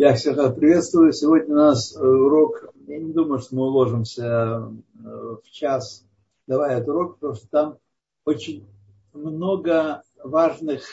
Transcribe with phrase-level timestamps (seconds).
[0.00, 1.12] Я всех приветствую.
[1.12, 4.66] Сегодня у нас урок, я не думаю, что мы уложимся э,
[5.04, 6.06] в час,
[6.46, 7.78] давая этот урок, потому что там
[8.24, 8.66] очень
[9.12, 10.84] много важных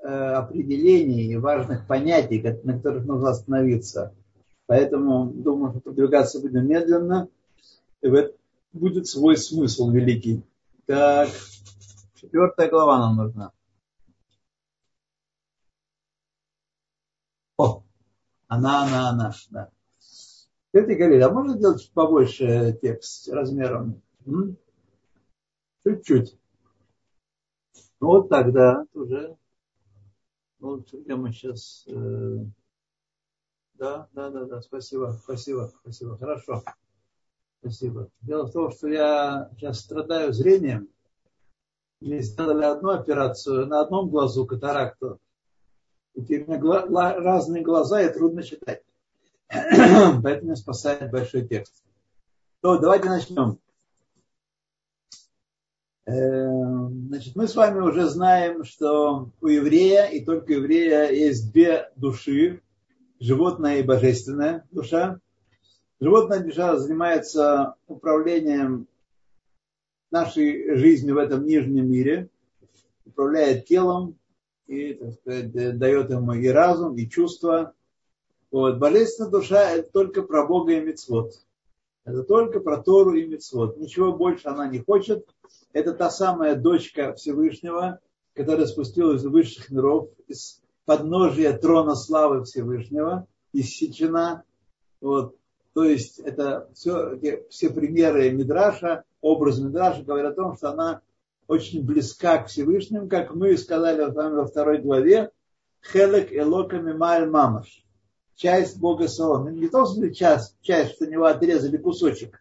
[0.00, 4.12] э, определений и важных понятий, на которых нужно остановиться.
[4.66, 7.28] Поэтому думаю, что продвигаться будем медленно.
[8.02, 8.36] И в этом
[8.74, 10.42] будет свой смысл великий.
[10.84, 11.30] Так,
[12.14, 13.52] четвертая глава нам нужна.
[17.56, 17.82] О,
[18.50, 19.32] она, она, она.
[19.50, 19.70] Да.
[20.72, 24.02] Ты говоришь, а можно сделать чуть побольше текст размером?
[25.84, 26.36] Чуть-чуть.
[28.00, 29.36] Ну вот тогда уже.
[30.58, 31.86] Вот где мы сейчас.
[33.74, 36.18] Да, да, да, да, спасибо, спасибо, спасибо.
[36.18, 36.64] Хорошо.
[37.60, 38.10] Спасибо.
[38.20, 40.88] Дело в том, что я сейчас страдаю зрением.
[42.00, 45.20] Мне сделали одну операцию на одном глазу катаракту
[46.14, 48.82] теперь разные глаза, и трудно читать.
[50.22, 51.82] Поэтому спасает большой текст.
[52.60, 53.58] То давайте начнем.
[56.06, 61.90] Эм, значит, мы с вами уже знаем, что у еврея и только еврея есть две
[61.96, 62.62] души,
[63.18, 65.20] животная и божественная душа.
[66.00, 68.88] Животная душа занимается управлением
[70.10, 72.28] нашей жизнью в этом нижнем мире,
[73.04, 74.18] управляет телом,
[74.70, 77.74] и, так сказать, дает ему и разум, и чувства.
[78.52, 78.78] Вот.
[78.78, 81.34] Божественная душа– это только про Бога и Мецвод.
[82.04, 83.76] Это только про Тору и Мецвод.
[83.78, 85.28] Ничего больше она не хочет.
[85.72, 87.98] Это та самая дочка Всевышнего,
[88.34, 94.44] которая спустилась из высших миров, из подножия трона славы Всевышнего, иссечена.
[95.00, 95.34] Вот.
[95.74, 97.18] То есть это все,
[97.48, 101.00] все примеры Мидраша, образ Мидраша говорят о том, что она
[101.50, 105.32] очень близка к Всевышнему, как мы сказали во второй главе,
[105.82, 107.84] Хелек Элоками Маль Мамаш.
[108.36, 109.48] Часть Бога Салона.
[109.48, 112.40] Не том смысле часть, часть, что у него отрезали кусочек,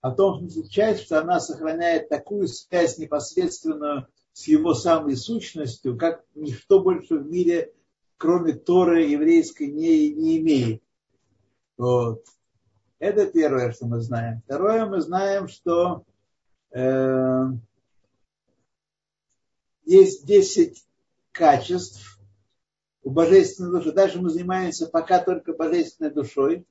[0.00, 5.98] а в том смысле часть, что она сохраняет такую связь непосредственную с его самой сущностью,
[5.98, 7.74] как ничто больше в мире,
[8.16, 10.82] кроме Торы еврейской, не, не имеет.
[11.76, 12.24] Вот.
[12.98, 14.40] Это первое, что мы знаем.
[14.46, 16.04] Второе, мы знаем, что
[16.70, 17.44] э,
[19.84, 20.84] есть 10
[21.32, 22.18] качеств
[23.02, 23.92] у божественной души.
[23.92, 26.64] Дальше мы занимаемся пока только божественной душой.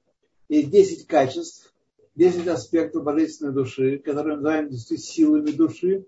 [0.47, 1.74] Есть 10 качеств,
[2.16, 6.06] 10 аспектов божественной души, которые мы называем 10 силами души.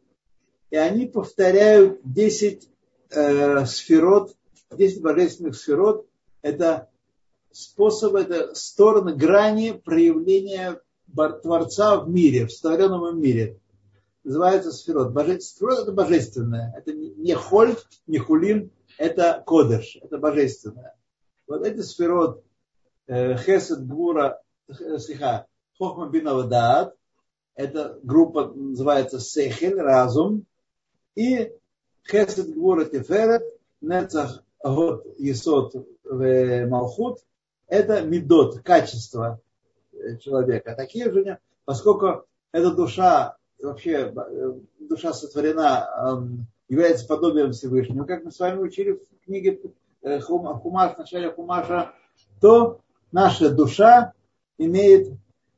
[0.69, 2.69] И они повторяют 10
[3.11, 4.35] э, сферот,
[4.71, 6.07] 10 божественных сферот.
[6.41, 6.89] Это
[7.51, 10.81] способы, это стороны, грани проявления
[11.13, 13.60] Творца в мире, в сотворенном мире
[14.23, 15.13] называется сферот.
[15.41, 16.73] Сферот это божественное.
[16.77, 17.75] Это не холь,
[18.07, 20.95] не хулин, это кодыш, это божественное.
[21.47, 22.43] Вот эти сферот
[23.07, 25.45] э, хесед, гура, э, сиха,
[25.77, 26.95] хохма бинавадат,
[27.55, 30.45] эта группа называется сехель, разум,
[31.15, 31.51] и
[32.09, 33.43] хесед, гура, теферет,
[33.81, 35.73] нецах, год, есот,
[36.05, 37.19] малхут,
[37.67, 39.39] это медот, качество
[39.93, 40.75] э, человека.
[40.75, 46.37] Такие же, поскольку эта душа вообще э, душа сотворена,
[46.71, 49.59] является подобием Всевышнего, как мы с вами учили в книге
[50.01, 51.91] э, Хумаш, в начале Хумаша,
[52.39, 52.79] то
[53.11, 54.13] наша душа
[54.57, 55.09] имеет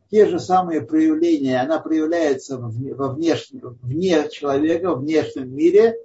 [0.09, 5.97] те же самые проявления, она проявляется во внешнем, вне человека, в внешнем мире,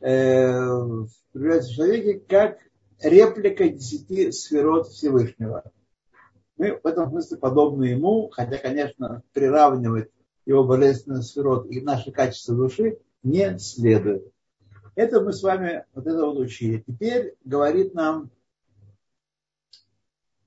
[0.00, 0.68] э,
[1.32, 2.58] проявляется в человеке как
[3.02, 5.64] реплика десяти сферот Всевышнего.
[6.58, 10.10] Мы в этом смысле подобны ему, хотя, конечно, приравнивать
[10.50, 14.30] его божественный сферот и наши качества души не следует.
[14.96, 16.82] Это мы с вами вот это вот учили.
[16.86, 18.30] Теперь говорит нам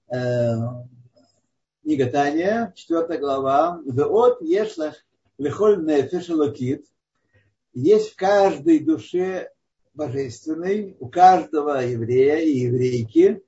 [0.09, 0.55] э,
[1.81, 4.95] книга Таня, 4 глава, «Веот ешлах
[5.37, 6.85] лехоль нефеш локит»
[7.73, 9.51] Есть в каждой душе
[9.93, 13.41] божественной, у каждого еврея и еврейки,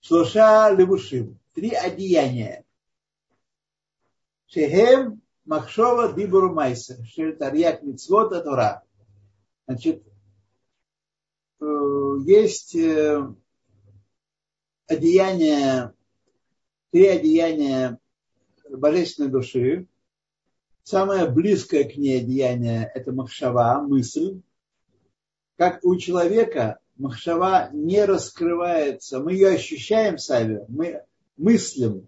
[0.00, 2.64] шлоша левушим, три одеяния.
[4.46, 8.82] Шехем Махшова Дибуру Майса, Шельтарьяк Мицвод Тора.
[9.66, 10.04] Значит,
[11.58, 11.64] э,
[12.26, 13.26] есть э,
[14.86, 15.94] одеяние,
[16.90, 17.98] три одеяния
[18.68, 19.86] божественной души.
[20.82, 24.42] Самое близкое к ней одеяние– это махшава, мысль.
[25.56, 31.04] Как у человека махшава не раскрывается, мы ее ощущаем сами, мы
[31.38, 32.06] мыслим,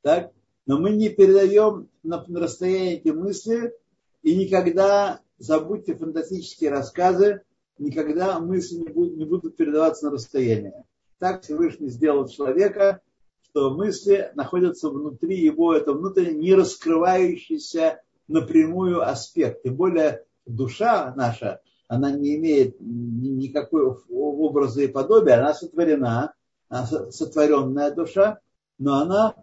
[0.00, 0.31] так?
[0.66, 3.74] Но мы не передаем на, расстояние эти мысли,
[4.22, 7.42] и никогда, забудьте фантастические рассказы,
[7.78, 10.84] никогда мысли не будут, не будут передаваться на расстояние.
[11.18, 13.00] так Всевышний сделал человека,
[13.42, 19.62] что мысли находятся внутри его, это внутренне не раскрывающийся напрямую аспект.
[19.62, 26.32] Тем более душа наша, она не имеет никакой образа и подобия, она сотворена,
[26.68, 28.38] она сотворенная душа,
[28.78, 29.34] но она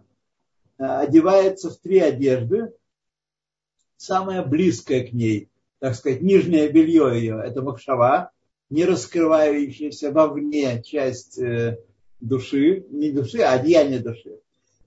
[0.80, 2.72] одевается в три одежды,
[3.96, 8.32] самое близкое к ней, так сказать, нижнее белье ее, это махшава,
[8.70, 11.78] не раскрывающаяся вовне часть э,
[12.20, 14.40] души, не души, а одеяние души.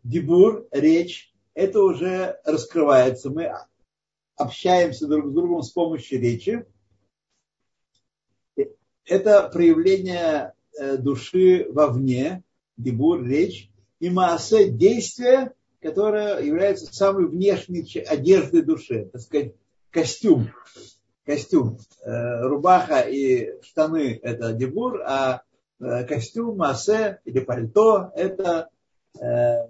[0.03, 3.29] Дебур, речь, это уже раскрывается.
[3.29, 3.53] Мы
[4.35, 6.65] общаемся друг с другом с помощью речи.
[9.05, 12.43] Это проявление э, души вовне,
[12.77, 13.69] дебур, речь,
[13.99, 19.53] и масса действия, которое является самой внешней одеждой души, так сказать,
[19.91, 20.49] костюм.
[21.25, 21.77] Костюм.
[22.01, 25.43] Э, рубаха и штаны– это дебур, а
[25.79, 28.69] э, костюм, массе или пальто– это,
[29.15, 29.69] это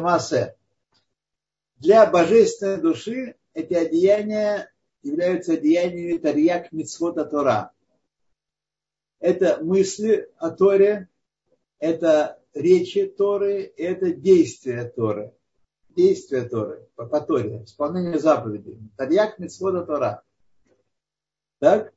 [0.00, 0.54] массе.
[1.76, 4.70] Для божественной души эти одеяния
[5.02, 7.72] являются одеяниями тарьяк мицвота Тора.
[9.18, 11.08] Это мысли о Торе,
[11.78, 15.34] это речи Торы, это действия Торы.
[15.90, 18.78] Действия Торы, по, по Торе, исполнение заповедей.
[18.96, 20.22] Тарьяк мицвота Тора.
[21.58, 21.92] Так?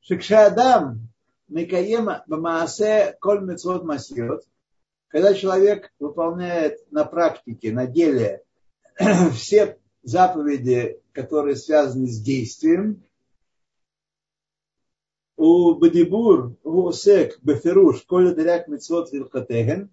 [0.00, 1.08] Шикшадам
[1.48, 4.44] Микаема Бамаасе Коль Мицвот Масьот.
[5.08, 8.42] Когда человек выполняет на практике, на деле
[9.34, 13.04] все заповеди, которые связаны с действием,
[15.36, 19.90] у Бадибур Гусек Бефируш Коля Дыряк Мецвод Вилхатеген.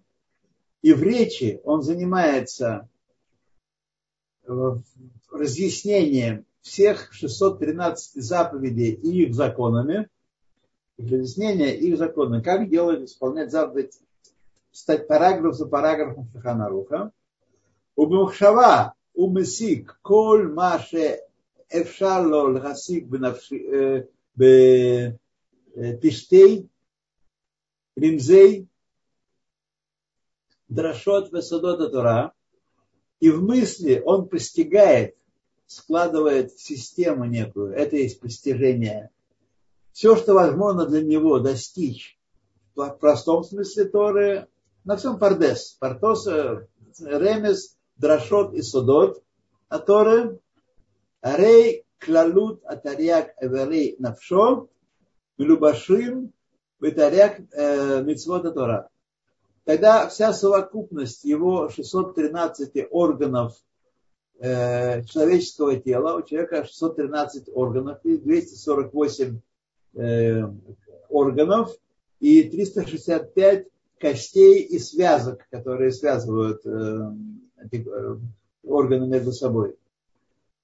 [0.82, 2.88] И в речи он занимается
[4.46, 4.52] э,
[5.30, 10.08] разъяснением всех 613 заповедей и их законами,
[10.98, 13.98] разъяснение их законы, как делать, исполнять заповедь,
[14.72, 17.12] стать параграф за параграфом Шаханаруха.
[17.96, 21.20] У Мухшава, у Месик, коль маше
[21.68, 23.06] эфшало лхасик
[25.74, 26.68] Э, Пиштей,
[27.96, 28.68] Римзей,
[30.68, 32.32] Драшот Весодота Тура.
[33.20, 35.16] И в мысли он постигает,
[35.66, 37.72] складывает в систему некую.
[37.74, 39.10] Это есть постижение.
[39.92, 42.18] Все, что возможно для него достичь
[42.74, 44.48] в простом смысле Торы,
[44.84, 45.76] на всем Пардес.
[45.78, 46.66] Портос, э,
[47.00, 49.22] Ремес, Драшот и Содот.
[49.68, 50.40] А Торы,
[51.20, 54.68] Арей, Клалут, Атарьяк, Эверей, Навшо–
[55.40, 56.32] Милубашим
[56.80, 57.40] Витарьяк
[58.04, 58.90] Мицвота Тора.
[59.64, 63.54] Тогда вся совокупность его 613 органов
[64.38, 69.40] э, человеческого тела, у человека 613 органов, и 248
[69.94, 70.42] э,
[71.08, 71.70] органов
[72.20, 73.66] и 365
[73.98, 77.12] костей и связок, которые связывают э,
[77.64, 78.16] эти э,
[78.64, 79.76] органы между собой.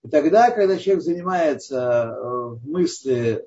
[0.03, 3.45] И тогда, когда человек занимается э, в мысли, э,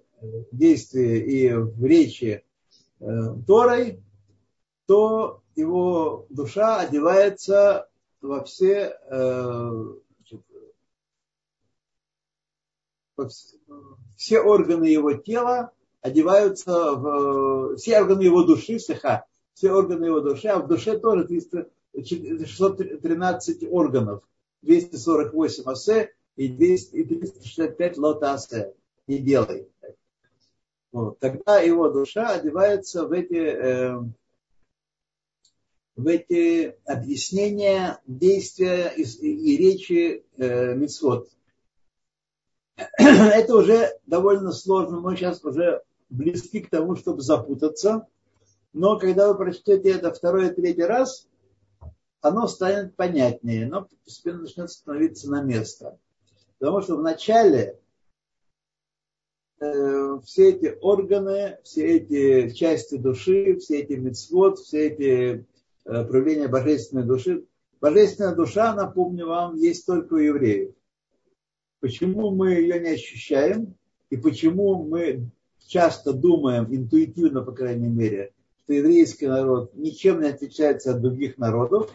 [0.51, 2.43] действии и в речи
[2.99, 4.01] Торой,
[4.85, 7.87] то его душа одевается
[8.21, 8.97] во все,
[14.17, 15.71] все органы его тела
[16.01, 21.25] одеваются в все органы его души, сиха, все органы его души, а в душе тоже
[21.25, 21.69] 300,
[22.45, 24.23] 613 органов,
[24.61, 28.73] 248 асе и, 200, и 365 лота асе.
[29.07, 29.67] И делай.
[30.91, 31.19] Вот.
[31.19, 33.99] Тогда его душа одевается в эти, э,
[35.95, 41.29] в эти объяснения, действия и, и речи э, митцвот.
[42.97, 44.99] Это уже довольно сложно.
[44.99, 48.07] Мы сейчас уже близки к тому, чтобы запутаться.
[48.73, 51.27] Но когда вы прочтете это второй и третий раз,
[52.21, 55.97] оно станет понятнее, но постепенно начнет становиться на место.
[56.59, 57.79] Потому что вначале
[59.59, 65.45] все эти органы, все эти части души, все эти мецвод, все эти
[65.85, 67.45] э, проявления божественной души,
[67.81, 70.73] божественная душа, напомню вам, есть только у евреев.
[71.81, 73.75] Почему мы ее не ощущаем
[74.09, 75.29] и почему мы
[75.67, 81.91] часто думаем, интуитивно, по крайней мере, что еврейский народ ничем не отличается от других народов,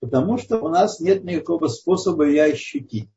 [0.00, 3.08] потому что у нас нет никакого способа ее ощутить.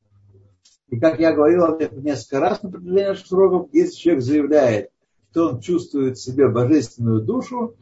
[0.89, 4.91] И как я говорил несколько раз на протяжении наших сроков, если человек заявляет,
[5.31, 7.75] что он чувствует в себе божественную душу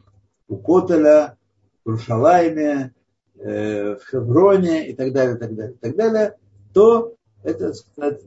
[0.48, 1.36] у Котеля,
[1.84, 2.94] в Рушалайме,
[3.36, 6.36] э, в Хевроне и так далее, так далее, так далее,
[6.72, 8.22] то это, сказать,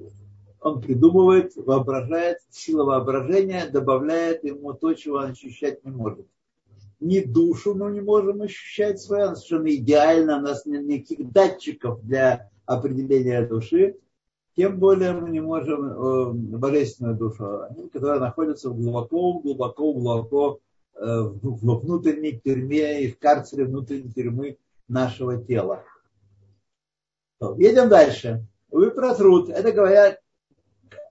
[0.61, 6.25] он придумывает, воображает, сила воображения добавляет ему то, чего он ощущать не может.
[6.99, 12.01] ни душу мы не можем ощущать свою, она совершенно идеально, у нас нет никаких датчиков
[12.03, 13.97] для определения души,
[14.57, 17.61] тем более мы не можем э, божественную душу,
[17.93, 20.59] которая находится глубоко, глубоко, глубоко
[20.95, 25.83] э, в внутренней тюрьме и в карцере внутренней тюрьмы нашего тела.
[27.39, 28.47] Едем дальше.
[28.71, 29.49] Вы протрут.
[29.49, 30.19] Это говорят,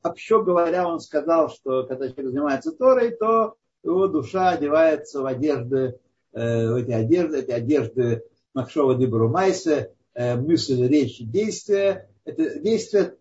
[0.03, 5.97] общо говоря, он сказал, что когда человек занимается Торой, то его душа одевается в одежды,
[6.33, 8.25] э, в эти одежды, эти одежды
[8.55, 12.09] Махшова Дибру Майса, э, мысль, речь, действие.
[12.25, 13.15] Это действие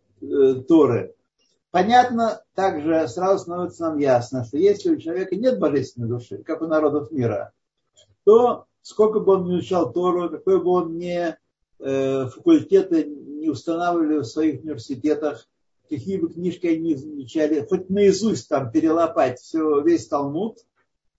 [0.67, 1.15] Торы.
[1.71, 6.67] Понятно, также сразу становится нам ясно, что если у человека нет божественной души, как у
[6.67, 7.51] народов мира,
[8.23, 11.35] то сколько бы он ни изучал Тору, какой бы он ни
[11.79, 15.47] э, факультеты не устанавливали в своих университетах,
[15.89, 20.59] какие бы книжки они не изучали, хоть наизусть там перелопать все, весь Талмуд,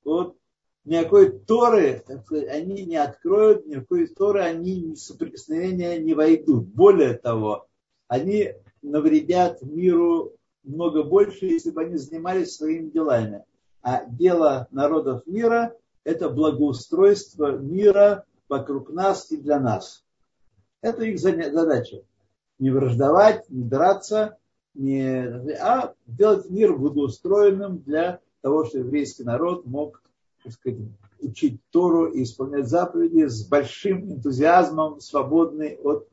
[0.04, 0.36] вот
[0.84, 6.66] никакой Торы они не откроют, никакой Торы они в соприкосновения не войдут.
[6.68, 7.66] Более того,
[8.08, 13.44] они навредят миру много больше, если бы они занимались своими делами.
[13.82, 20.04] А дело народов мира– это благоустройство мира вокруг нас и для нас.
[20.80, 22.02] Это их задача.
[22.58, 24.38] Не враждовать, не драться,
[24.74, 25.24] не,
[25.60, 30.02] а сделать мир благоустроенным для того, чтобы еврейский народ мог
[30.46, 30.78] так сказать,
[31.20, 36.08] учить Тору и исполнять заповеди с большим энтузиазмом, свободный от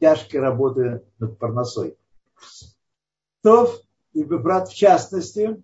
[0.00, 1.96] тяжкой работы над парносой.
[3.42, 3.72] То,
[4.12, 5.62] и брат в частности,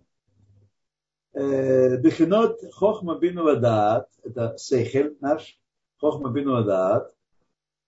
[1.35, 5.59] Бехинот Хохма Бину Вадаат, это Сейхель наш,
[5.99, 7.13] Хохма Бину Вадаат,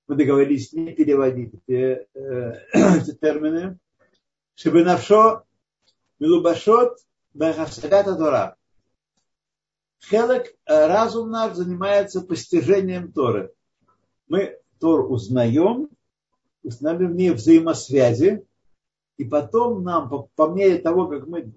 [0.06, 2.08] мы договорились не переводить эти,
[2.72, 3.78] эти термины,
[4.54, 5.44] чтобы навшо
[6.18, 6.98] Милубашот
[7.34, 8.56] Бахасагата Тора.
[10.00, 13.52] Хелек, разум наш занимается постижением Торы.
[14.28, 15.90] Мы Тор узнаем,
[16.80, 18.44] ней взаимосвязи,
[19.16, 21.52] и потом нам, по, по мере того, как мы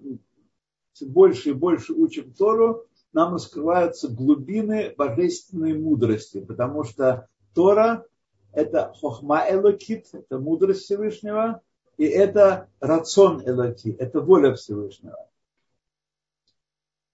[1.00, 8.04] больше и больше учим Тору, нам раскрываются глубины божественной мудрости, потому что Тора–
[8.52, 11.60] это хохма элокит, это мудрость Всевышнего,
[11.96, 15.28] и это рацион элоки, это воля Всевышнего.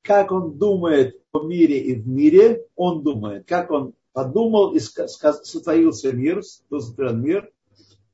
[0.02, 3.46] Как он думает о мире и в мире, он думает.
[3.46, 7.52] Как он подумал и сотворился мир, сотворен мир,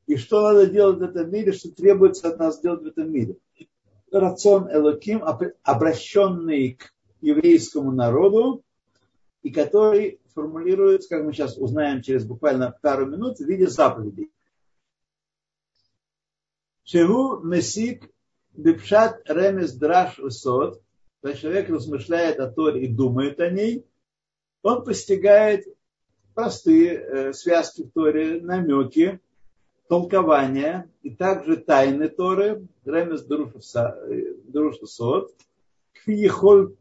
[0.07, 3.37] и что надо делать в этом мире, что требуется от нас делать в этом мире.
[4.11, 5.23] Рацион Элоким,
[5.63, 8.63] обращенный к еврейскому народу,
[9.43, 14.31] и который формулируется, как мы сейчас узнаем через буквально пару минут, в виде заповедей.
[16.85, 18.11] Шеву Месик
[18.53, 20.83] Бипшат Ремес Драш Усот,
[21.21, 23.87] когда человек размышляет о Торе и думает о ней,
[24.63, 25.65] он постигает
[26.35, 29.21] простые э, связки в Торе, намеки,
[29.95, 35.31] толкования и также тайны Торы, Ремес Друша Сот,
[36.07, 36.75] Ехольто,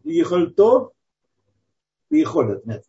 [2.09, 2.83] Ехолет, нет,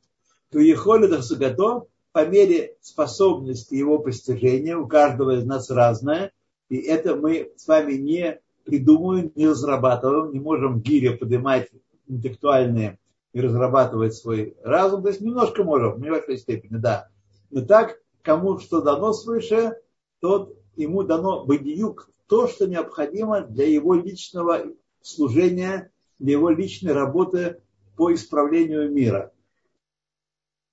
[0.53, 6.33] Ехолет Ахсагато, по мере способности его постижения, у каждого из нас разное,
[6.71, 11.69] и это мы с вами не придумываем, не разрабатываем, не можем гире поднимать
[12.09, 12.99] интеллектуальные
[13.35, 15.03] и разрабатывать свой разум.
[15.03, 17.09] То есть немножко можем, в небольшой степени, да.
[17.51, 19.77] Но так, кому что дано свыше,
[20.25, 27.61] тот ему дано бадиюк то, что необходимо для его личного служения, для его личной работы
[27.95, 29.35] по исправлению мира.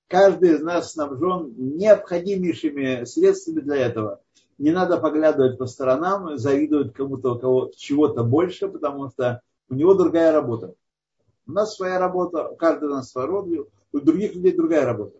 [0.07, 4.21] Каждый из нас снабжен необходимейшими средствами для этого.
[4.57, 9.95] Не надо поглядывать по сторонам, завидовать кому-то, у кого чего-то больше, потому что у него
[9.95, 10.75] другая работа.
[11.45, 15.19] У нас своя работа, у каждого у нас своя работа, у других людей другая работа.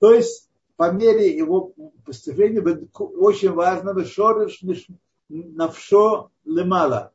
[0.00, 1.72] То есть по мере его
[2.04, 4.62] постижения очень важно шорыш
[5.28, 7.12] навшо лемала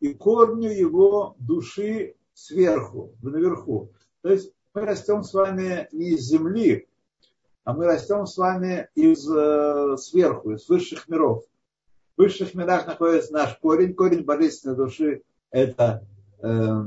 [0.00, 3.90] и корню его души сверху, наверху.
[4.22, 6.88] То есть мы растем с вами не из земли,
[7.64, 11.44] а мы растем с вами из э, сверху, из высших миров.
[12.16, 16.04] В высших мирах находится наш корень, корень божественной души– это
[16.42, 16.82] э,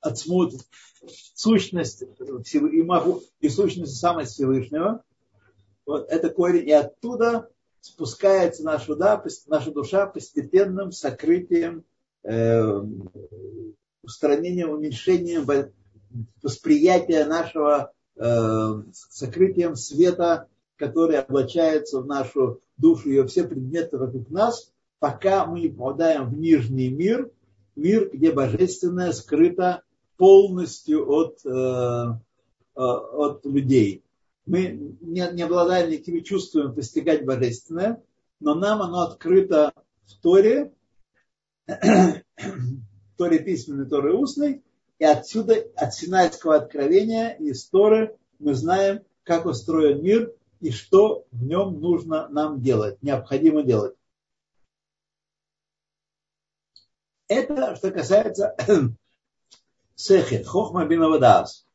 [0.00, 0.54] отсмут,
[1.34, 2.02] сущность
[2.52, 5.02] и, могу, и сущность самость Всевышнего.
[5.86, 7.48] Вот это корень, и оттуда
[7.80, 11.84] спускается наша, да, наша душа постепенным сокрытием,
[12.22, 12.82] э,
[14.02, 15.46] устранением, уменьшением
[16.42, 24.72] восприятия нашего, э, сокрытием света, который облачается в нашу душу во все предметы вокруг нас,
[24.98, 27.30] пока мы не попадаем в нижний мир,
[27.76, 29.82] мир, где божественное скрыто
[30.20, 34.04] полностью от, э, э, от людей.
[34.44, 38.02] Мы не, не обладаем никакими чувствами постигать божественное,
[38.38, 39.72] но нам оно открыто
[40.04, 40.74] в Торе,
[43.16, 44.62] Торе письменной, Торе устной,
[44.98, 51.42] и отсюда, от Синайского откровения, из Торы, мы знаем, как устроен мир и что в
[51.42, 53.94] нем нужно нам делать, необходимо делать.
[57.26, 58.54] Это что касается
[60.00, 61.66] сехет, хохма бинавадас.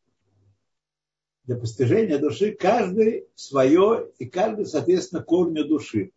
[1.43, 6.11] Для постижения души каждый свое и каждый, соответственно, корню души.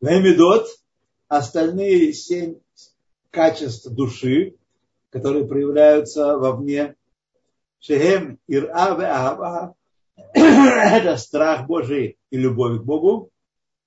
[0.00, 0.66] Вемидот,
[1.28, 2.56] остальные семь
[3.30, 4.56] качеств души,
[5.10, 6.96] которые проявляются вовне.
[7.78, 9.76] Шехем ира ве ава
[10.34, 13.30] это страх Божий и любовь к Богу.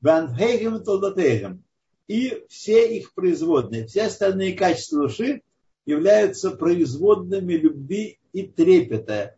[0.01, 1.63] Ванхейгем толдатейгем.
[2.07, 5.41] И все их производные, все остальные качества души
[5.85, 9.35] являются производными любви и трепета.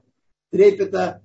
[0.50, 1.22] Трепета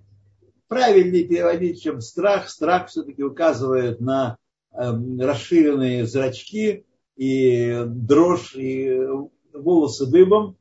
[0.69, 2.49] правильнее переводить, чем страх.
[2.49, 4.37] Страх все-таки указывает на
[4.73, 6.85] э, расширенные зрачки
[7.17, 8.99] и дрожь, и
[9.53, 10.57] волосы дыбом.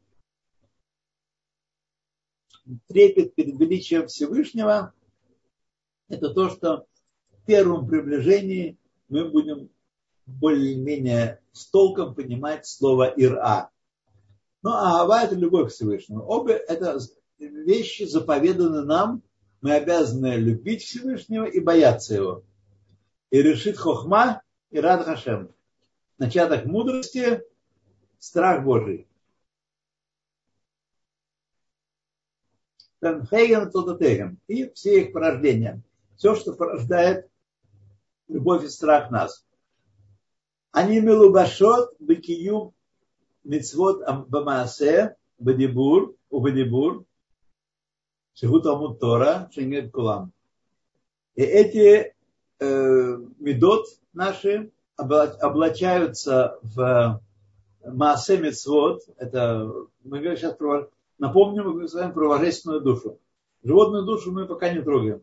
[2.87, 4.93] Трепет перед величием Всевышнего–
[6.11, 6.85] это то, что
[7.31, 8.77] в первом приближении
[9.07, 9.69] мы будем
[10.25, 13.70] более-менее с толком понимать слово «ира».
[14.63, 16.23] Ну, а Ава– это любовь к Всевышнему.
[16.23, 16.99] Обе это
[17.39, 19.23] вещи заповеданы нам.
[19.61, 22.43] Мы обязаны любить Всевышнего и бояться его.
[23.29, 25.53] И решит хохма и рад хашем.
[26.17, 27.41] Начаток мудрости–
[28.19, 29.07] страх Божий.
[34.47, 35.81] И все их порождения.
[36.17, 37.27] Все, что порождает
[38.27, 39.43] любовь и страх нас.
[40.71, 42.73] Они милубашот бекиюм
[43.43, 47.05] бамаасе бадибур убадибур
[48.33, 50.31] шигут амут Тора шенгет кулам.
[51.35, 52.13] И эти
[52.59, 57.21] э, медот наши облачаются в
[57.83, 59.71] Маасе Мецвод, это
[60.03, 63.19] мы сейчас про, напомним мы с вами про божественную душу.
[63.63, 65.21] Животную душу мы пока не трогаем.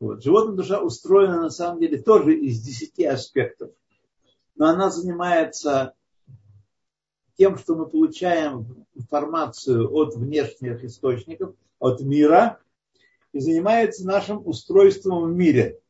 [0.00, 0.22] Вот.
[0.22, 3.70] Животная душа устроена на самом деле тоже из десяти аспектов.
[4.56, 5.94] Но она занимается
[7.42, 12.60] тем, что мы получаем информацию от внешних источников, от мира,
[13.32, 15.80] и занимается нашим устройством в мире.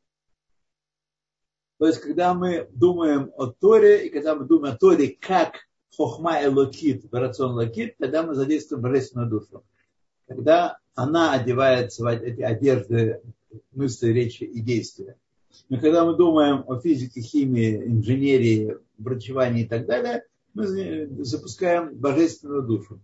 [1.79, 5.57] То есть, когда мы думаем о Торе, и когда мы думаем о Торе как
[5.95, 9.63] хохма и локит, рацион локит, тогда мы задействуем божественную душу.
[10.27, 13.21] Когда она одевается в эти одежды
[13.73, 15.17] мысли, речи и действия.
[15.69, 22.63] Но когда мы думаем о физике, химии, инженерии, врачевании и так далее, мы запускаем божественную
[22.63, 23.01] душу.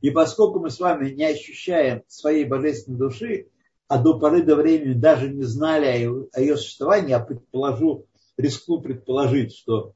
[0.00, 3.48] И поскольку мы с вами не ощущаем своей божественной души,
[3.88, 8.06] а до поры до времени даже не знали о ее, о ее существовании, я предположу,
[8.36, 9.92] рискну предположить, что,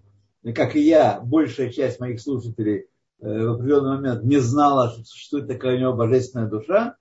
[0.55, 2.87] как и я, большая часть моих слушателей
[3.21, 6.97] э, в определенный момент не знала, что существует такая у него божественная душа,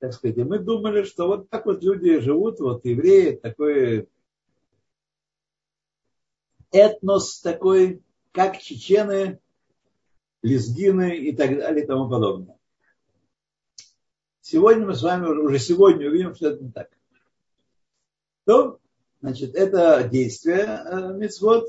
[0.00, 4.08] так сказать, и мы думали, что вот так вот люди живут, вот евреи, такой
[6.72, 8.02] этнос такой,
[8.34, 9.38] как чечены,
[10.42, 12.58] лезгины и так далее и тому подобное.
[14.40, 16.90] Сегодня мы с вами уже сегодня увидим, что это не так.
[18.44, 18.80] То,
[19.22, 21.66] значит, это действие э, мицвод.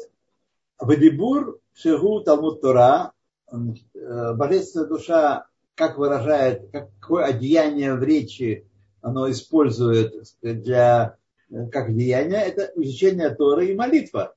[0.78, 3.13] Вадибур, Шигу, Талмуд Тора,
[3.49, 8.67] э, божественная душа, как выражает, какое одеяние в речи
[9.01, 11.17] оно использует для,
[11.49, 14.36] э, как деяние, это изучение Торы и молитва.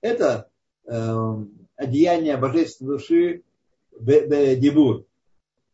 [0.00, 0.50] Это
[0.86, 3.42] одеяние божественной души
[3.98, 5.04] Дибур.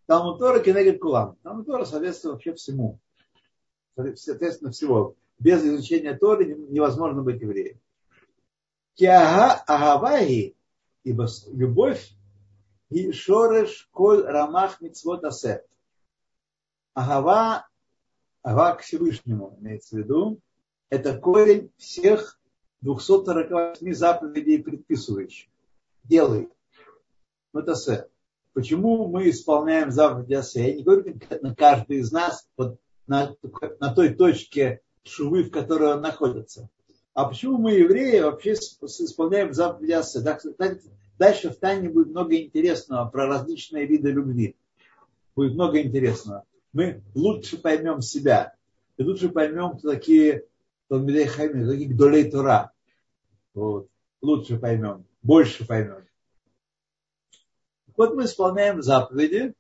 [0.06, 1.36] Талмуд Тора кенегет кулам.
[1.42, 2.98] Талмуд соответствует вообще всему.
[4.14, 5.14] Соответственно, всего.
[5.38, 7.78] Без изучения Торы невозможно быть евреем.
[8.94, 10.56] Киага агаваги,
[11.04, 12.10] ибо любовь
[12.90, 15.64] и шореш коль рамах мицвот асе.
[16.94, 17.68] Агава,
[18.42, 20.40] ага к Всевышнему имеется в виду,
[20.90, 22.40] это корень всех
[22.80, 25.48] 248 заповедей предписывающих.
[26.04, 26.48] Делай.
[27.52, 28.08] Вот асе.
[28.58, 30.70] Почему мы исполняем заповеди Асе?
[30.70, 33.36] Я не говорю конкретно каждый из нас вот на,
[33.78, 36.68] на той точке шувы, в которой он находится.
[37.14, 40.18] А почему мы, евреи, вообще исполняем заповеди Асе?
[41.18, 44.56] Дальше в Тане будет много интересного про различные виды любви.
[45.36, 46.42] Будет много интересного.
[46.72, 48.54] Мы лучше поймем себя.
[48.96, 50.46] И лучше поймем, такие
[50.88, 52.72] Талмидей Хайми, такие Гдолей Тура.
[53.55, 53.88] Вот.
[54.20, 55.05] Лучше поймем.
[55.22, 56.07] Больше поймем.
[57.96, 59.55] Вот мы исполняем заповеди,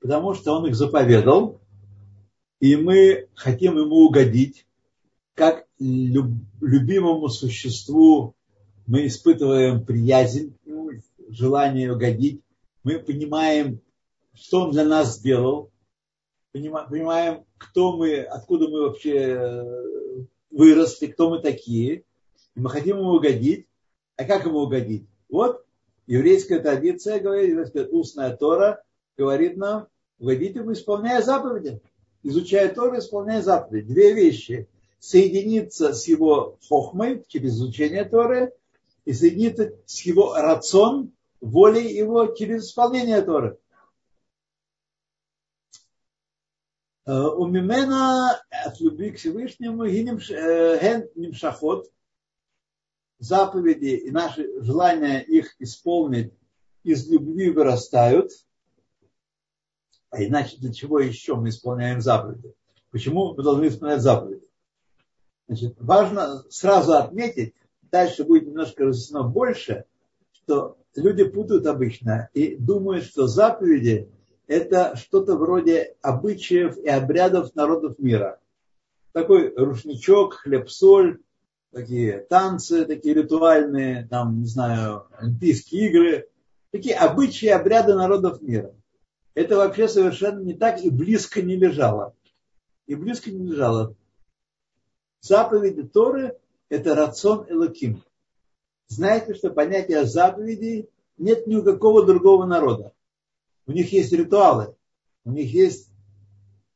[0.00, 1.60] потому что он их заповедал,
[2.60, 4.66] и мы хотим ему угодить,
[5.34, 8.34] как любимому существу
[8.86, 10.56] мы испытываем приязнь,
[11.28, 12.42] желание угодить,
[12.84, 13.80] мы понимаем,
[14.34, 15.70] что он для нас сделал,
[16.52, 22.04] понимаем, кто мы, откуда мы вообще э, выросли, кто мы такие,
[22.54, 23.66] и мы хотим ему угодить.
[24.16, 25.06] А как ему угодить?
[25.28, 25.64] Вот
[26.06, 28.82] еврейская традиция говорит, устная Тора
[29.18, 29.88] говорит нам,
[30.18, 31.80] угодить ему, исполняя заповеди.
[32.22, 33.92] Изучая Тору, исполняя заповеди.
[33.92, 34.68] Две вещи.
[34.98, 38.54] Соединиться с его хохмой через изучение Торы
[39.04, 41.12] и соединиться с его рацион,
[41.42, 43.50] волей его через исполнение Торы.
[43.50, 43.54] Э,
[47.06, 51.90] у Мимена от любви к Всевышнему э, ген нимшахот,
[53.18, 56.32] заповеди и наши желания их исполнить
[56.82, 58.30] из любви вырастают.
[60.10, 62.54] А иначе для чего еще мы исполняем заповеди?
[62.90, 64.46] Почему мы должны исполнять заповеди?
[65.48, 69.84] Значит, важно сразу отметить, дальше будет немножко разъяснено больше,
[70.32, 74.08] что люди путают обычно и думают, что заповеди
[74.46, 78.40] это что-то вроде обычаев и обрядов народов мира.
[79.12, 81.20] Такой рушничок, хлеб-соль,
[81.70, 86.28] такие танцы, такие ритуальные, там, не знаю, олимпийские игры,
[86.70, 88.74] такие обычаи и обряды народов мира.
[89.34, 92.14] Это вообще совершенно не так и близко не лежало.
[92.86, 93.96] И близко не лежало.
[95.20, 96.36] Заповеди Торы–
[96.68, 98.02] это рацион Элоким.
[98.88, 102.92] Знаете, что понятие заповедей нет ни у какого другого народа.
[103.66, 104.76] У них есть ритуалы,
[105.24, 105.90] у них есть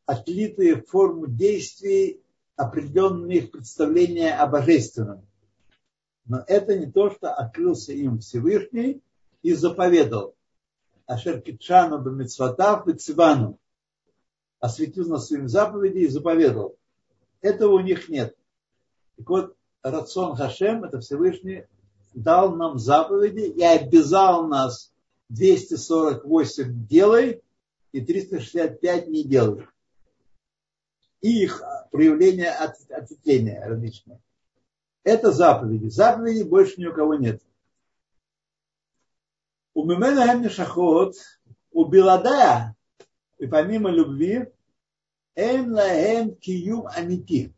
[0.07, 2.23] отлитые формы действий,
[2.57, 5.27] определенные их представления о божественном.
[6.25, 9.03] Но это не то, что открылся им Всевышний
[9.43, 10.35] и заповедал.
[11.07, 13.59] Ашер Китшану Бамитсватав Бецивану
[14.61, 16.77] осветил на своим заповеди и заповедал.
[17.41, 18.37] Этого у них нет.
[19.17, 21.65] Так вот, Рацион Хашем, это Всевышний,
[22.13, 24.93] дал нам заповеди и обязал нас
[25.29, 27.43] 248 делай
[27.93, 29.67] и 365 не делай.
[31.21, 34.21] И их проявление ответвления различные.
[35.05, 35.89] Это заповеди.
[35.89, 37.43] Заповедей больше ни у кого нет.
[39.75, 41.15] У Мимена Шахот,
[41.73, 42.77] у Биладая,
[43.39, 44.53] и помимо любви,
[45.37, 47.55] Эм лаэм киюм амити.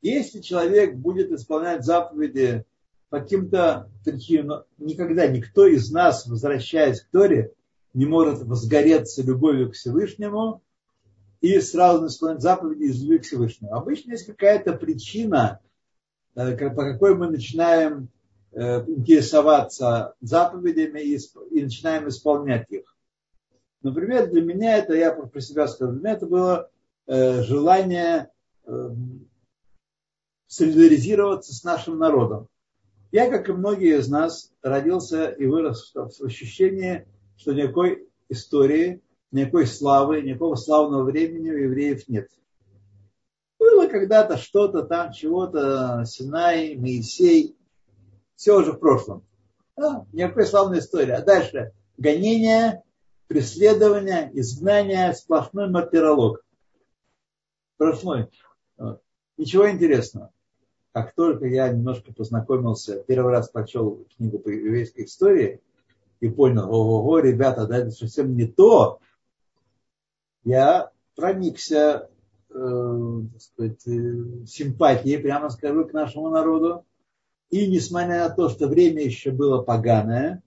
[0.00, 2.64] Если человек будет исполнять заповеди
[3.08, 7.52] по каким-то причинам, никогда никто из нас, возвращаясь к Торе,
[7.94, 10.62] не может возгореться любовью к Всевышнему
[11.40, 13.74] и сразу исполнять заповеди из любви к Всевышнему.
[13.74, 15.60] Обычно есть какая-то причина,
[16.34, 18.08] э, по какой мы начинаем
[18.52, 22.96] э, интересоваться заповедями и начинаем исполнять их.
[23.82, 26.70] Например, для меня это, я про себя скажу, для меня это было
[27.06, 28.30] э, желание
[28.66, 29.28] эм,
[30.48, 32.48] солидаризироваться с нашим народом.
[33.16, 39.00] Я, как и многие из нас, родился и вырос в ощущении, что никакой истории,
[39.30, 42.28] никакой славы, никакого славного времени у евреев нет.
[43.58, 47.56] Было когда-то что-то там, чего-то, Синай, Моисей,
[48.34, 49.24] все уже в прошлом.
[49.76, 51.12] А, никакой славной истории.
[51.12, 52.82] А дальше гонение,
[53.28, 56.44] преследование, изгнание, сплошной мартиролог.
[57.76, 58.28] Сплошной.
[59.38, 60.34] Ничего интересного
[60.96, 65.60] как только я немножко познакомился, первый раз прочел книгу по еврейской истории
[66.20, 68.98] и понял, ого-го, ребята, да, это совсем не то,
[70.42, 72.08] я проникся
[72.48, 76.86] э, сказать, э, симпатией, прямо скажу, к нашему народу.
[77.50, 80.42] И несмотря на то, что время еще было поганое,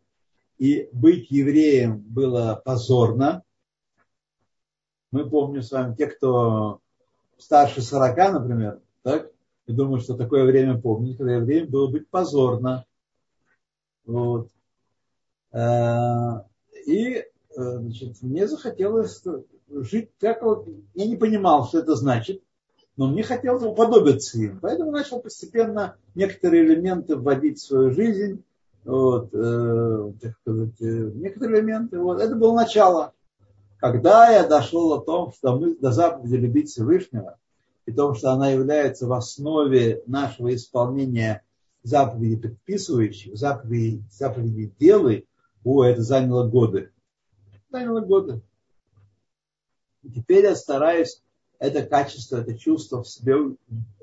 [0.57, 3.43] и быть евреем было позорно,
[5.11, 6.79] мы помним с вами, те, кто
[7.37, 9.29] старше 40, например, так,
[9.69, 12.85] и думаю, что такое время помнить, когда время было быть позорно.
[14.03, 14.49] Вот.
[15.51, 16.41] Э,
[16.87, 17.23] и э,
[17.55, 19.23] значит, мне захотелось
[19.69, 22.41] жить как вот, я не понимал, что это значит,
[22.97, 24.59] но мне хотелось уподобиться им.
[24.59, 28.43] Поэтому начал постепенно некоторые элементы вводить в свою жизнь.
[28.85, 31.99] Вот, э, так сказать, э, некоторые элементы.
[31.99, 32.19] Вот.
[32.19, 33.13] Это было начало.
[33.77, 37.37] Когда я дошел о том, что мы до заповеди любить Всевышнего,
[37.85, 41.43] и том, что она является в основе нашего исполнения
[41.83, 45.27] заповедей предписывающих, заповедей, заповедей делай,
[45.63, 46.91] о, это заняло годы.
[47.71, 48.41] Заняло годы.
[50.03, 51.21] И теперь я стараюсь
[51.59, 53.35] это качество, это чувство в себе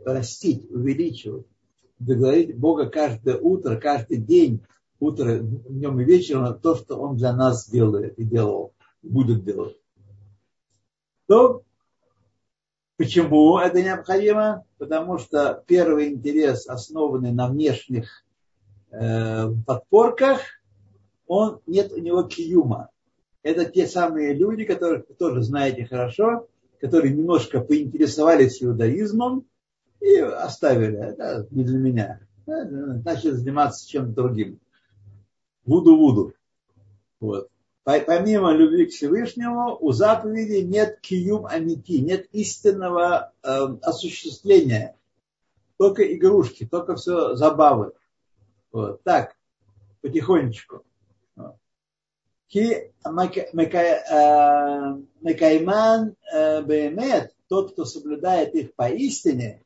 [0.05, 1.47] растить, увеличивать.
[1.99, 4.63] Благодарить Бога каждое утро, каждый день
[5.01, 9.77] утро, днем и вечером то, что Он для нас делает и делал, будет делать.
[11.27, 11.63] То
[12.97, 14.65] почему это необходимо?
[14.79, 18.25] Потому что первый интерес, основанный на внешних
[18.91, 20.41] э, подпорках,
[21.27, 22.91] он, нет у него киюма.
[23.43, 26.49] Это те самые люди, которых вы тоже знаете хорошо,
[26.81, 29.47] которые немножко поинтересовались иудаизмом
[30.01, 30.99] и оставили.
[30.99, 32.21] Это не для меня.
[32.47, 34.61] Начали заниматься чем-то другим.
[35.65, 36.35] Вуду-вуду.
[37.21, 37.49] Вот.
[37.87, 43.49] Помимо любви к Всевышнему, у заповеди нет киюм амити, нет истинного э,
[43.81, 44.97] осуществления.
[45.79, 47.93] Только игрушки, только все забавы.
[48.73, 49.05] Вот.
[49.05, 49.37] Так,
[50.01, 50.83] потихонечку.
[52.49, 52.93] Ки
[55.23, 59.63] Мекайман Беемет, тот, кто соблюдает их поистине,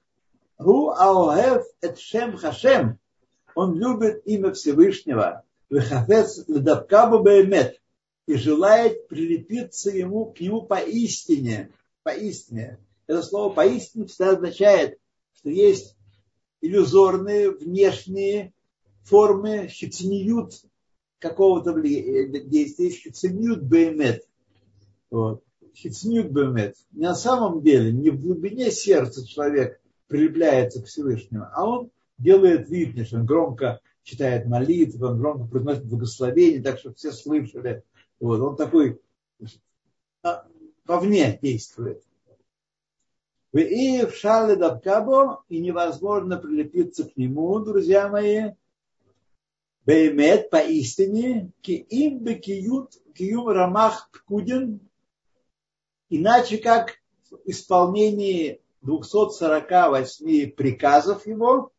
[0.59, 2.99] Гу Аохев Эт Шем Хашем,
[3.55, 7.81] он любит имя Всевышнего, Вехафец Ледавкабу Беемет,
[8.27, 11.71] и желает прилепиться ему, к нему поистине.
[12.03, 12.79] Поистине.
[13.07, 14.99] Это слово поистине всегда означает,
[15.35, 15.97] что есть
[16.61, 18.53] иллюзорные внешние
[19.03, 20.53] формы щецениют
[21.19, 24.27] какого-то действия, щецениют бемет.
[25.11, 25.43] Вот.
[25.85, 26.77] Бемет.
[26.93, 32.69] Не на самом деле, не в глубине сердца человек прилепляется к Всевышнему, а он делает
[32.69, 37.83] вид, что он громко читает молитвы, он громко произносит благословение, так что все слышали.
[38.21, 39.01] Вот, он такой
[40.23, 40.47] а,
[40.85, 42.05] вовне действует.
[43.53, 48.53] И в шале дабкабо, и невозможно прилепиться к нему, друзья мои,
[49.87, 54.79] Беймет поистине, ки им бы киют, киюм рамах пкудин,
[56.11, 61.73] иначе как в исполнении 248 приказов его,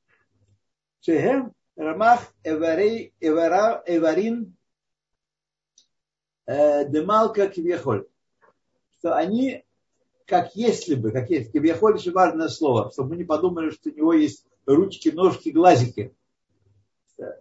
[1.01, 3.13] Шехем Рамах Эварин
[6.47, 8.08] Демалка Кивьехоль,
[8.99, 9.63] что они
[10.25, 13.93] как если бы, как есть, Кивьехоль очень важное слово, чтобы мы не подумали, что у
[13.93, 16.13] него есть ручки, ножки, глазики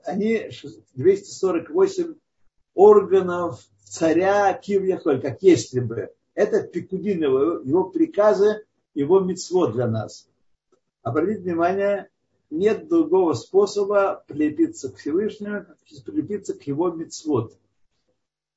[0.05, 0.51] они
[0.95, 2.15] 248
[2.75, 6.11] органов царя Кивьяхоль, как если бы.
[6.35, 10.29] Это Пикудин, его, его приказы, его мецвод для нас.
[11.03, 12.09] Обратите внимание,
[12.51, 15.67] нет другого способа прилепиться к Всевышнему,
[16.05, 17.57] прилепиться к его мецвод.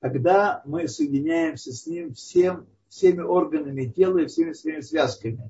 [0.03, 5.49] Когда мы соединяемся с ним всем, всеми органами тела и всеми своими связками.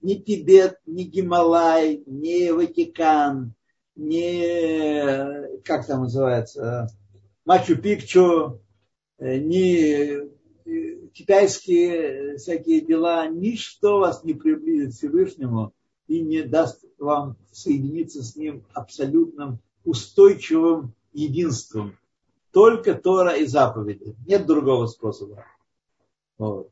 [0.00, 3.52] Ни Тибет, ни Гималай, ни Ватикан,
[3.96, 6.86] не, как там называется,
[7.44, 8.60] Мачу-Пикчу,
[9.18, 15.74] э, не э, китайские всякие дела, ничто вас не приблизит к Всевышнему
[16.06, 21.96] и не даст вам соединиться с Ним абсолютным устойчивым единством.
[22.52, 24.16] Только Тора и заповеди.
[24.26, 25.44] Нет другого способа.
[26.38, 26.70] Вот.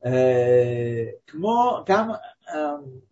[0.00, 2.18] Э, кмо, кам,
[2.54, 3.02] эм,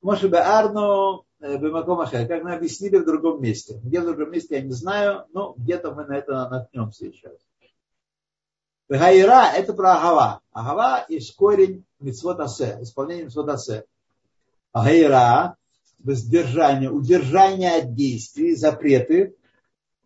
[0.00, 3.80] Моше Беарно э, Бемакомахе, как мы объяснили в другом месте.
[3.82, 7.34] Где в другом месте, я не знаю, но где-то мы на это наткнемся сейчас.
[8.88, 10.40] Гайра– это про Агава.
[10.52, 13.84] Агава– есть корень митцвотасе, исполнение митцвотасе.
[14.72, 15.56] Гайра–
[16.04, 19.34] воздержание, удержание от действий, запреты,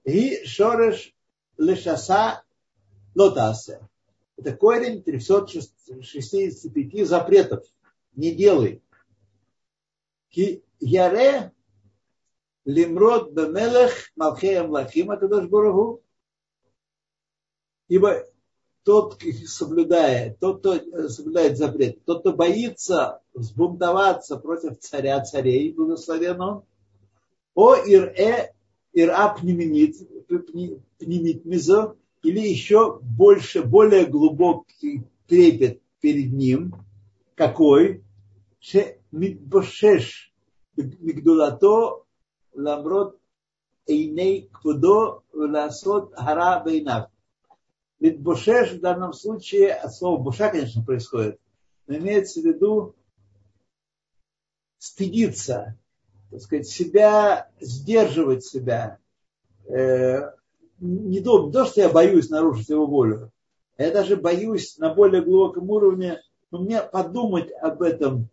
[0.09, 1.15] и шореш
[1.59, 2.43] лешаса
[3.15, 3.87] лотасе.
[4.39, 7.67] Это корень 365 запретов.
[8.17, 8.83] Не делай.
[10.81, 11.53] Яре
[12.65, 16.03] лимрод бемелех малхеем лахим Акадош Бурагу.
[17.89, 18.25] Ибо
[18.85, 26.65] тот, соблюдает, тот, кто соблюдает запрет, тот, кто боится взбунтоваться против царя царей, благословен он,
[27.55, 28.55] о ир-э,
[29.03, 29.97] ира пневмит,
[30.99, 36.75] пневмит мизо, или еще больше, более глубокий трепет перед ним,
[37.35, 38.03] какой?
[39.11, 40.35] Мидбошеш
[40.77, 42.05] мигдулато
[42.53, 43.19] ламрот
[43.87, 47.11] эйней квудо ласот гара бейнав.
[48.01, 51.41] Мидбошеш в данном случае а от слова буша, конечно, происходит,
[51.87, 52.95] но имеется в виду
[54.79, 55.79] стыдиться,
[56.31, 58.99] так сказать, себя, сдерживать себя.
[59.69, 60.33] Э,
[60.81, 63.33] не, то, не то, что я боюсь нарушить его волю,
[63.77, 68.29] а я даже боюсь на более глубоком уровне, но мне подумать об этом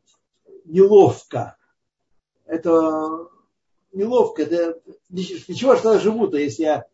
[0.66, 1.58] неловко
[2.46, 3.28] это
[3.92, 4.80] неловко, это
[5.10, 6.86] ничего, что я живу-то, если я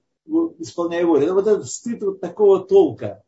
[0.60, 1.24] исполняю волю.
[1.24, 3.24] Это вот этот стыд вот такого толка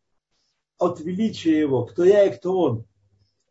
[0.78, 2.86] от величия его, кто я и кто он.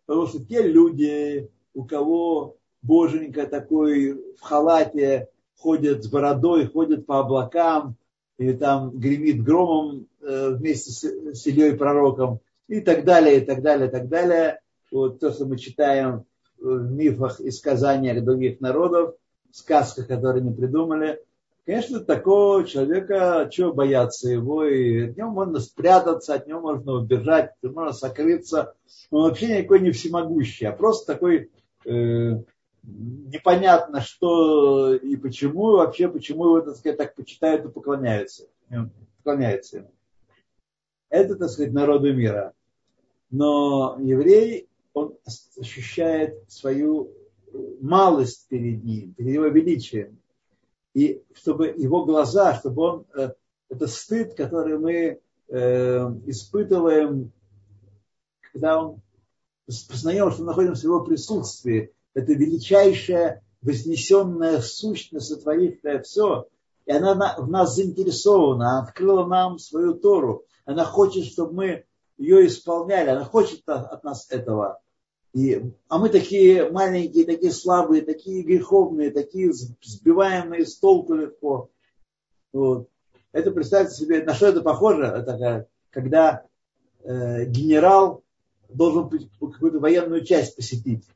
[0.07, 7.21] Потому что те люди, у кого боженька такой в халате, ходит с бородой, ходит по
[7.21, 7.97] облакам,
[8.39, 13.63] или там гремит громом э, вместе с, с Ильей пророком, и так далее, и так
[13.63, 14.61] далее, и так далее.
[14.91, 16.25] Вот то, что мы читаем
[16.59, 19.15] в мифах и сказаниях других народов,
[19.51, 21.21] в сказках, которые не придумали.
[21.65, 27.53] Конечно, такого человека, чего бояться его, и от него можно спрятаться, от него можно убежать,
[27.63, 28.75] можно сокрыться.
[29.11, 31.51] Он вообще никакой не всемогущий, а просто такой
[31.85, 32.43] э,
[32.83, 38.49] непонятно что и почему, вообще почему его, так сказать, так почитают и поклоняются.
[39.19, 39.93] поклоняются ему.
[41.09, 42.55] Это, так сказать, народу мира.
[43.31, 45.17] Но еврей, он
[45.59, 47.13] ощущает свою
[47.81, 50.19] малость перед ним, перед его величием.
[50.95, 53.33] И чтобы его глаза, чтобы он, э,
[53.71, 57.33] это стыд, который мы э, испытываем,
[58.53, 59.01] когда он
[59.67, 66.49] познаем, что мы находимся в его присутствии, это величайшая вознесенная сущность, сотворившая все,
[66.85, 71.85] и она в нас заинтересована, она открыла нам свою Тору, она хочет, чтобы мы
[72.19, 74.81] ее исполняли, она хочет от нас этого.
[75.33, 81.71] И, а мы такие маленькие, такие слабые, такие греховные, такие сбиваемые с толку легко.
[82.53, 82.89] Вот.
[83.33, 86.45] Это представьте себе, на что это похоже, это когда
[87.03, 88.25] э, генерал
[88.69, 91.07] должен какую-то военную часть посетить.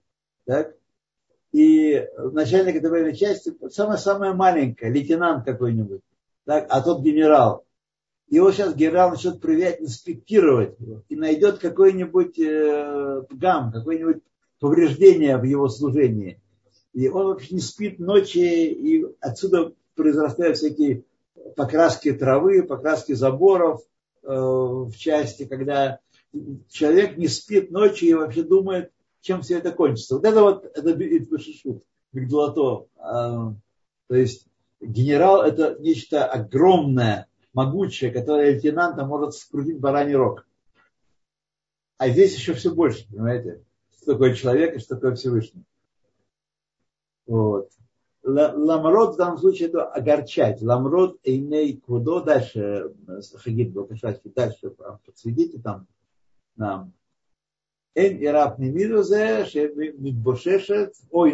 [0.46, 0.75] Так?
[1.56, 6.02] И начальник этой части самая-самая маленькая, лейтенант какой-нибудь,
[6.44, 6.66] так?
[6.68, 7.64] а тот генерал
[8.28, 14.22] его сейчас генерал начнет проверять, инспектировать его, и найдет какой-нибудь э, гам, какое-нибудь
[14.58, 16.40] повреждение в его служении.
[16.92, 21.04] И он вообще не спит ночи, и отсюда произрастают всякие
[21.54, 23.82] покраски травы, покраски заборов
[24.24, 26.00] э, в части, когда
[26.68, 28.90] человек не спит ночи и вообще думает,
[29.26, 30.14] чем все это кончится.
[30.14, 30.94] Вот это вот, это
[32.12, 32.86] Бигдулато.
[32.96, 33.54] А,
[34.06, 34.46] то есть
[34.80, 40.46] генерал это нечто огромное, могучая, которая лейтенанта может скрутить бараний рог.
[41.98, 43.64] А здесь еще все больше, понимаете?
[43.96, 45.64] Что такое человек и что такое Всевышний.
[47.26, 47.70] Вот.
[48.22, 50.62] Ламрод в данном случае это огорчать.
[50.62, 52.20] Ламрод эйней кудо.
[52.20, 54.70] Дальше э, Хагид Балкашаски, дальше
[55.04, 55.86] подсветите там
[56.56, 56.92] нам.
[58.02, 59.46] Эн ираб немиду зе,
[59.96, 61.32] мидбошешет, ой,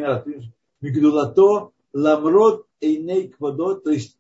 [0.80, 4.16] мигдулато, ламрод эйней квадо, то есть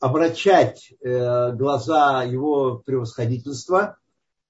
[0.00, 3.98] обращать глаза его превосходительства,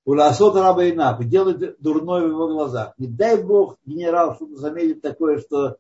[0.05, 2.93] Уласот Рабайна, делать дурное в его глазах.
[2.99, 5.79] Не дай Бог, генерал, чтобы заметить такое, что,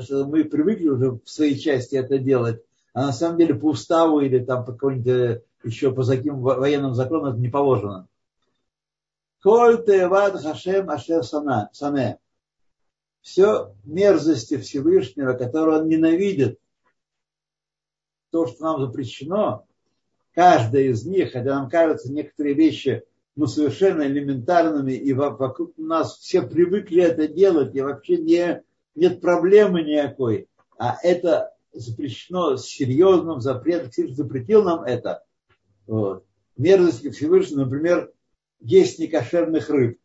[0.00, 2.62] что мы привыкли уже в своей части это делать,
[2.94, 6.94] а на самом деле по уставу или там по какому-нибудь э, еще по таким военным
[6.94, 8.08] законам это не положено.
[9.42, 12.18] Коль тевад хашем ашер сане.
[13.20, 16.58] Все мерзости Всевышнего, которые он ненавидит,
[18.30, 19.66] то, что нам запрещено,
[20.34, 23.04] каждая из них, хотя нам кажется некоторые вещи
[23.36, 28.62] ну, совершенно элементарными, и вокруг нас все привыкли это делать, и вообще не,
[28.94, 30.48] нет проблемы никакой.
[30.76, 33.90] А это запрещено серьезным запретом.
[33.90, 35.22] Всевышний запретил нам это.
[35.86, 36.24] Вот.
[36.56, 38.12] Мерзости Всевышнего, например,
[38.60, 39.98] есть некошерных рыб.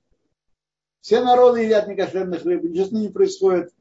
[1.02, 3.74] Все народы едят некошерных рыб, ничего не происходит.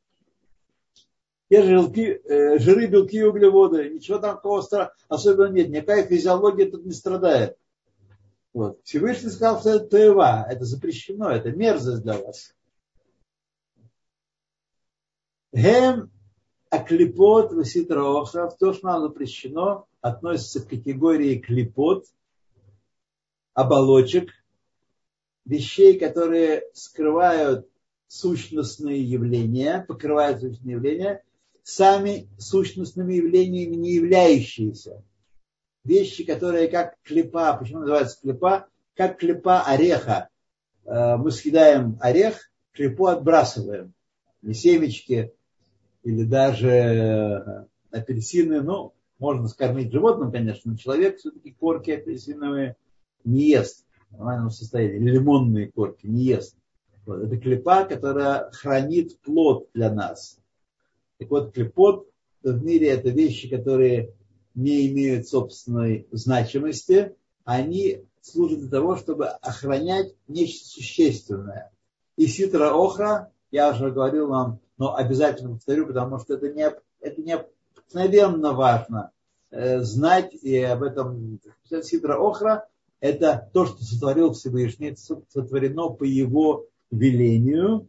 [1.49, 3.91] Те же желки, э, жиры, белки и углеводы.
[3.91, 4.67] Ничего там такого
[5.09, 5.69] особенного нет.
[5.69, 7.59] Никакая физиология тут не страдает.
[8.55, 8.81] Вот.
[8.85, 12.55] Всевышний сказал, что это тева, это запрещено, это мерзость для вас.
[15.53, 16.11] Гем
[16.71, 22.07] аклипот виситроохрав, то, что нам запрещено, относится к категории клипот,
[23.53, 24.31] оболочек,
[25.45, 27.69] вещей, которые скрывают
[28.07, 31.23] сущностные явления, покрывают сущностные явления,
[31.63, 35.03] сами сущностными явлениями не являющиеся.
[35.85, 38.69] Вещи, которые как клепа, почему называется клепа?
[38.95, 40.29] Как клепа ореха.
[40.85, 43.93] Э, мы съедаем орех, клепу отбрасываем.
[44.43, 45.33] Не семечки
[46.05, 48.61] или даже э, апельсины.
[48.61, 52.77] Ну, можно скормить животным, конечно, но человек все-таки корки апельсиновые
[53.25, 54.99] не ест нормальном состоянии.
[54.99, 56.57] Лимонные корки не ест.
[57.07, 57.23] Вот.
[57.23, 60.39] Это клепа, которая хранит плод для нас.
[61.19, 62.09] Так вот, клепот
[62.43, 64.15] в мире это вещи, которые
[64.55, 71.73] не имеют собственной значимости, они служат для того, чтобы охранять нечто существенное.
[72.17, 77.23] И ситра охра, я уже говорил вам, но обязательно повторю, потому что это, не, это
[77.23, 79.11] необыкновенно важно
[79.51, 81.41] э, знать, и об этом
[81.83, 82.69] ситра охра–
[83.03, 87.89] это то, что сотворил Всевышний, сотворено по его велению,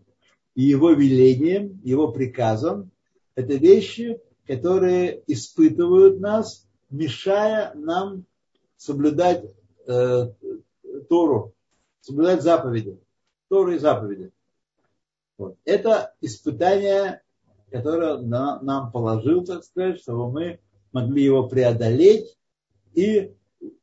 [0.55, 2.89] и его велением, его приказом,
[3.35, 8.25] это вещи, которые испытывают нас, мешая нам
[8.75, 9.45] соблюдать
[9.85, 10.31] э,
[11.09, 11.53] Тору,
[12.01, 12.99] соблюдать заповеди,
[13.49, 14.31] Тору и заповеди.
[15.37, 15.57] Вот.
[15.63, 17.21] Это испытание,
[17.69, 20.59] которое на, нам положил, так сказать, чтобы мы
[20.91, 22.35] могли его преодолеть
[22.95, 23.35] и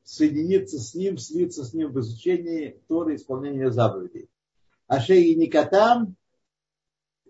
[0.04, 4.28] соединиться с ним, слиться с ним в изучении Торы и исполнении заповедей.
[4.86, 6.16] А шеи никатам,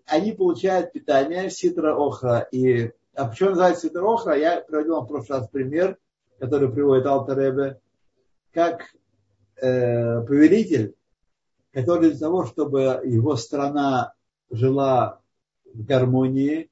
[0.05, 2.47] они получают питание ситра охра.
[2.51, 4.37] И, а почему называется ситра охра?
[4.37, 5.97] Я приводил в прошлый раз пример,
[6.39, 7.79] который приводит Алтаребе,
[8.51, 8.95] как
[9.61, 10.95] э, повелитель,
[11.71, 14.13] который для того, чтобы его страна
[14.49, 15.21] жила
[15.65, 16.69] в гармонии,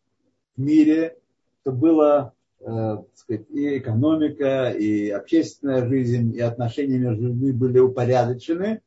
[0.57, 1.17] в мире,
[1.61, 8.81] чтобы было сказать, и экономика, и общественная жизнь, и отношения между людьми были упорядочены,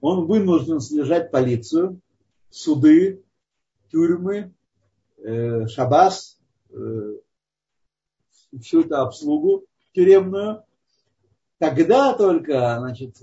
[0.00, 2.00] он вынужден содержать полицию,
[2.50, 3.22] суды,
[3.90, 4.52] тюрьмы,
[5.18, 6.38] э, шабас,
[6.70, 7.14] э,
[8.60, 10.62] всю эту обслугу тюремную,
[11.58, 13.16] тогда только значит,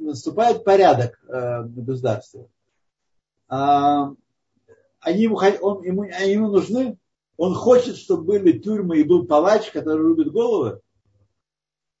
[0.00, 2.46] наступает порядок э, в государстве.
[3.48, 4.12] А,
[5.00, 6.98] они ему, он, ему, они ему нужны,
[7.36, 10.80] он хочет, чтобы были тюрьмы и был палач, который рубит головы.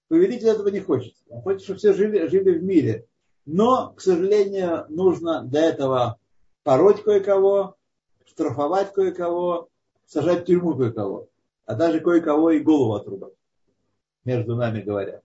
[0.08, 1.14] Повелитель этого не хочет.
[1.28, 3.06] Он хочет, чтобы все жили, жили в мире.
[3.44, 6.18] Но, к сожалению, нужно для этого
[6.62, 7.76] пороть кое-кого,
[8.24, 9.68] штрафовать кое-кого,
[10.06, 11.28] сажать в тюрьму кое-кого,
[11.64, 13.34] а даже кое-кого и голову отрубать,
[14.24, 15.22] между нами говоря.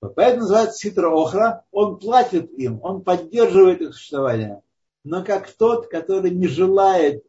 [0.00, 4.62] Поэтому называется ситра охра, он платит им, он поддерживает их существование,
[5.02, 7.24] но как тот, который не желает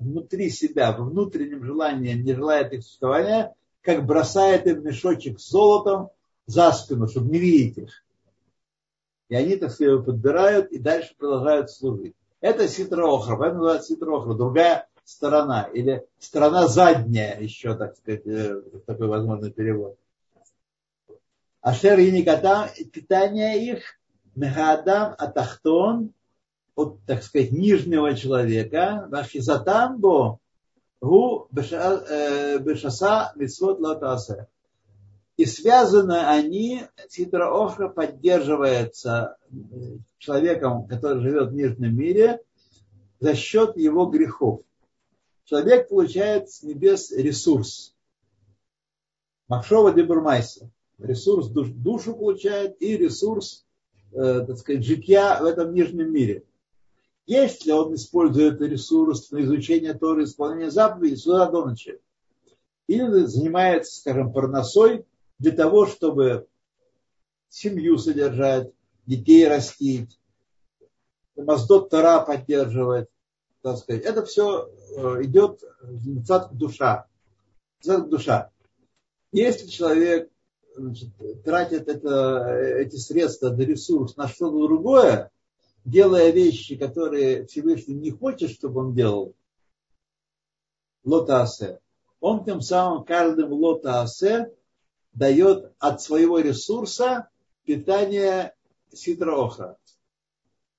[0.00, 6.10] внутри себя, в внутреннем желании не желает их существования, как бросает им мешочек с золотом
[6.46, 8.04] за спину, чтобы не видеть их.
[9.28, 12.14] И они, так сказать, его подбирают и дальше продолжают служить.
[12.40, 19.08] Это ситроохра, поэтому называется ситроохра, другая сторона, или сторона задняя, еще, так сказать, э, такой
[19.08, 19.96] возможный перевод.
[21.60, 23.82] Ашер и Никатам, питание их,
[24.34, 26.12] Мехадам Атахтон,
[26.80, 30.38] от, так сказать, нижнего человека, Вахизатамбо,
[31.00, 34.48] Гу э, Бешаса Митсвот Латасе
[35.40, 39.54] и связаны они, Ситра Охра поддерживается э,
[40.18, 42.42] человеком, который живет в нижнем мире,
[43.20, 44.60] за счет его грехов.
[45.44, 47.94] Человек получает с небес ресурс.
[49.48, 50.68] Махшова Дебурмайса.
[50.98, 53.64] Ресурс душ, душу получает и ресурс,
[54.12, 56.44] э, так сказать, житья в этом нижнем мире.
[57.30, 62.00] Если он использует ресурс на изучение Торы, исполнение заповедей, сюда до ночи.
[62.88, 65.06] Или занимается, скажем, парносой,
[65.38, 66.48] для того, чтобы
[67.48, 68.72] семью содержать,
[69.06, 70.18] детей растить,
[71.36, 73.06] Маздот Тара поддерживать,
[73.62, 74.02] так сказать.
[74.02, 77.06] Это все э, идет в душа.
[77.84, 78.50] душа.
[79.30, 80.32] Если человек
[80.74, 81.10] значит,
[81.44, 85.30] тратит это, эти средства, на ресурс на что-то другое,
[85.84, 89.34] делая вещи, которые Всевышний не хочет, чтобы он делал,
[91.04, 91.80] лотасе,
[92.20, 94.52] он тем самым каждым лотасе
[95.12, 97.28] дает от своего ресурса
[97.64, 98.54] питание
[98.92, 99.76] ситроха.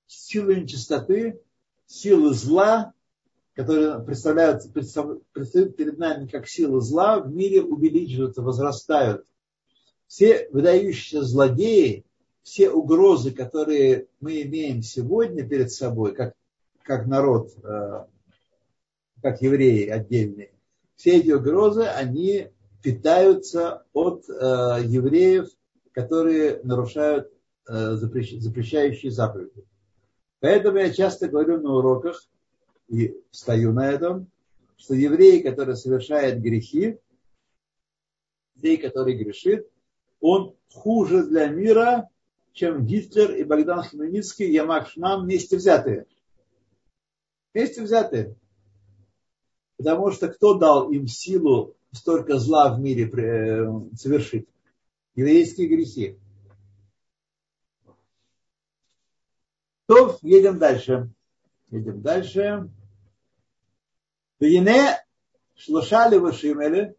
[0.06, 1.40] Силы нечистоты,
[1.86, 2.92] силы зла,
[3.54, 9.26] которые представляют, представляют перед нами как силы зла, в мире увеличиваются, возрастают.
[10.06, 12.04] Все выдающиеся злодеи,
[12.42, 16.34] все угрозы, которые мы имеем сегодня перед собой, как,
[16.82, 18.04] как народ, э,
[19.22, 20.50] как евреи отдельные,
[20.96, 22.48] все эти угрозы, они
[22.82, 24.32] питаются от э,
[24.84, 25.48] евреев,
[25.92, 27.32] которые нарушают
[27.68, 29.64] э, запрещ, запрещающие заповеди.
[30.40, 32.26] Поэтому я часто говорю на уроках
[32.88, 34.26] и стою на этом,
[34.76, 36.98] что еврей, который совершает грехи,
[38.56, 39.68] еврей, который грешит,
[40.20, 42.08] он хуже для мира,
[42.52, 46.06] чем Гитлер и Богдан Хмельницкий, Ямак Шмам вместе взятые.
[47.54, 48.36] Вместе взятые.
[49.76, 54.48] Потому что кто дал им силу столько зла в мире э, совершить.
[55.14, 56.18] Еврейские грехи.
[59.86, 61.10] То, едем дальше.
[61.70, 62.70] Едем дальше.
[64.40, 65.04] Вине
[65.54, 66.96] шлошали вашимели.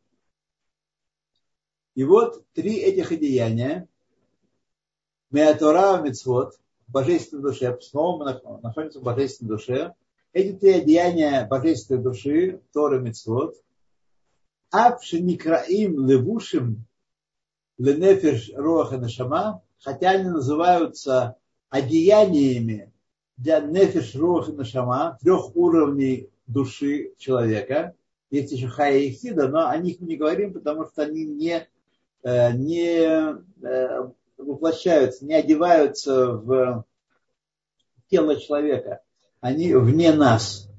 [1.95, 3.87] И вот три этих одеяния.
[5.33, 9.93] Меатора Мецвод, в божественной душе, снова мы находимся в божественной душе.
[10.31, 13.55] Эти три одеяния божественной души, Тора Мецвод,
[14.69, 16.85] Апшеникраим левушим
[17.79, 21.35] ленефеш роха нашама, хотя они называются
[21.69, 22.91] одеяниями
[23.37, 27.95] для нефеш роха нашама, трех уровней души человека,
[28.29, 31.67] есть еще Хая и Хида, но о них мы не говорим, потому что они не,
[32.21, 34.09] э, не э,
[34.45, 36.85] воплощаются, не одеваются в
[38.09, 39.01] тело человека.
[39.41, 40.69] Они вне нас.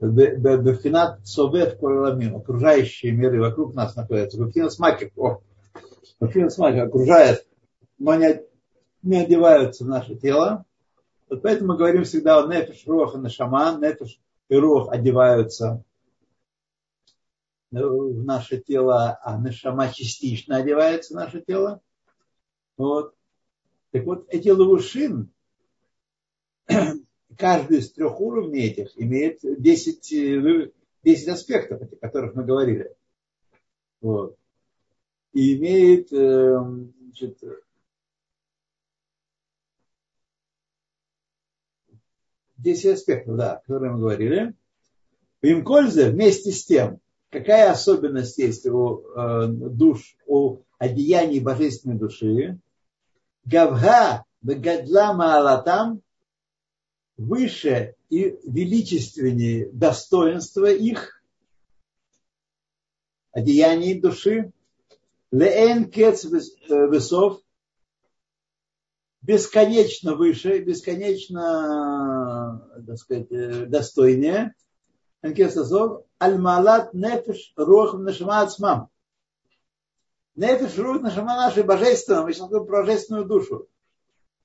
[0.00, 4.42] Бефинат Совет Кураламин, окружающие миры вокруг нас находятся.
[4.42, 5.40] Бефинат Смакер, о,
[6.20, 7.46] Бефинат Смакер окружает,
[7.98, 8.42] но не,
[9.02, 10.64] не одеваются в наше тело.
[11.28, 13.78] Вот поэтому мы говорим всегда о нефиш, руах и нашама.
[13.80, 15.82] Нефиш и руах одеваются
[17.70, 21.80] в наше тело, а нашама частично одевается в наше тело.
[22.76, 23.14] Вот.
[23.92, 25.30] Так вот, эти лавушин,
[27.36, 30.62] каждый из трех уровней этих имеет 10,
[31.04, 32.94] 10 аспектов, о которых мы говорили.
[34.00, 34.36] Вот.
[35.32, 37.38] И имеет эм, значит,
[42.58, 44.54] 10 аспектов, да, о которых мы говорили.
[45.42, 47.00] Имкользе вместе с тем,
[47.30, 52.58] какая особенность есть у э, душ, у одеяний божественной души,
[53.44, 56.02] Гавга Бегадла Маалатам
[57.16, 61.22] выше и величественнее достоинства их,
[63.32, 64.52] одеяний души,
[65.30, 67.40] Леэн Кец Весов,
[69.22, 74.54] бесконечно выше, бесконечно, так сказать, достойнее.
[75.22, 78.90] Аль-Малат Нефеш Рух Нашама
[80.36, 80.50] Ацмам.
[80.50, 83.68] Нефеш Рух Нашама нашей божественной, мы сейчас говорим про божественную душу.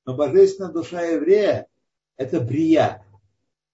[0.06, 1.68] Но божественная душа еврея–
[2.18, 3.06] это брия.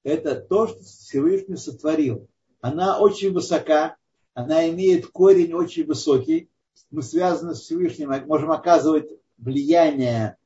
[0.03, 2.28] Это то, что Всевышний сотворил.
[2.61, 3.95] Она очень высока,
[4.34, 6.49] она имеет корень очень высокий.
[6.91, 10.38] Мы связаны с Всевышним, можем оказывать влияние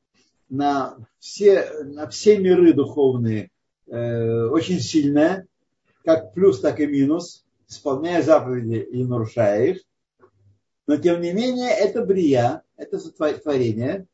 [0.50, 3.52] на все, на все миры духовные
[3.88, 5.48] э, очень сильная,
[6.04, 9.82] как плюс, так и минус, исполняя заповеди и нарушая их.
[10.90, 14.08] Но тем не менее, это брия, это сотворение.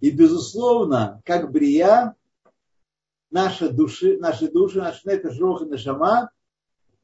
[0.00, 2.14] И, безусловно, как брия,
[3.30, 6.30] наши души, наши души, наш нефеш, рух и нашама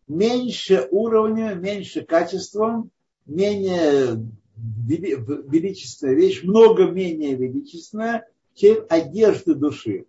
[0.09, 2.91] меньше уровня, меньше качеством,
[3.27, 4.27] менее
[4.57, 10.07] величественная вещь, много менее величественная, чем одежды души.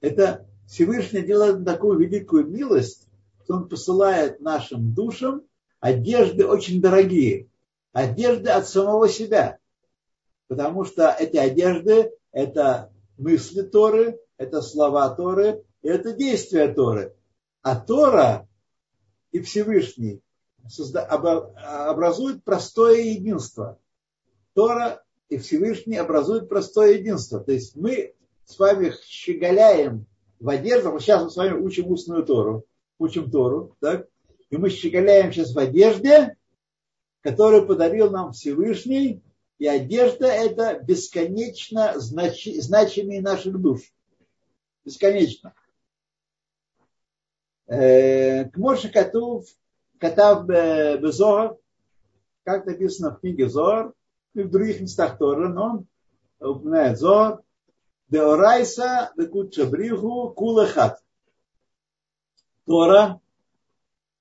[0.00, 3.08] Это Всевышний делает такую великую милость,
[3.42, 5.42] что он посылает нашим душам
[5.80, 7.48] одежды очень дорогие.
[7.96, 9.56] Одежды от самого себя.
[10.48, 17.16] Потому что эти одежды– это мысли Торы, это слова Торы, это действия Торы.
[17.62, 18.46] А Тора
[19.32, 20.20] и Всевышний
[20.92, 23.78] образуют простое единство.
[24.52, 27.40] Тора и Всевышний образуют простое единство.
[27.40, 28.12] То есть мы
[28.44, 30.04] с вами щеголяем
[30.38, 31.00] в одеждах.
[31.00, 32.66] Сейчас мы с вами учим устную Тору.
[32.98, 33.74] Учим Тору.
[33.80, 34.06] Так?
[34.50, 36.35] И мы щеголяем сейчас в одежде,
[37.26, 39.20] которую подарил нам Всевышний.
[39.58, 42.46] И одежда это бесконечно знач...
[42.60, 43.80] значимые наших душ.
[44.84, 45.52] Бесконечно.
[47.66, 49.48] Э, к Моше Катув,
[49.98, 51.58] Катав Безор,
[52.44, 53.92] как написано в книге Зор,
[54.34, 55.84] и в других местах тоже, но
[56.38, 57.42] он упоминает Зор,
[58.06, 61.02] Деорайса Декут Шабриху Кулахат.
[62.66, 63.20] Тора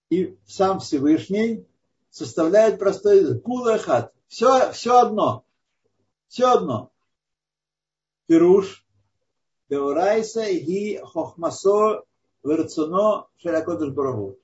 [0.09, 1.67] и сам Всевышний
[2.15, 3.43] составляют простой язык.
[4.27, 5.43] Все, все одно.
[6.29, 6.91] Все одно.
[8.27, 8.85] Пируш.
[9.69, 12.03] Деорайса и хохмасо
[12.43, 14.37] верцуно шаракодыш барагу.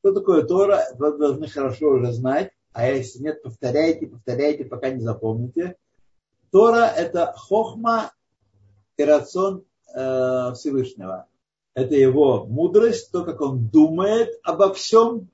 [0.00, 2.52] Что такое Тора, вы должны хорошо уже знать.
[2.72, 5.76] А если нет, повторяйте, повторяйте, пока не запомните.
[6.50, 8.12] Тора– это хохма
[8.96, 11.26] и рацион э, Всевышнего.
[11.74, 15.30] Это его мудрость, то, как он думает обо всем,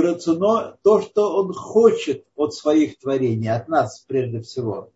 [0.00, 4.90] рацино, то, что он хочет от своих творений, от нас прежде всего.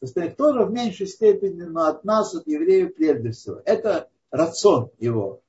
[0.00, 3.62] Остальных тоже в меньшей степени, но от нас, от евреев прежде всего.
[3.64, 5.40] Это рацион его.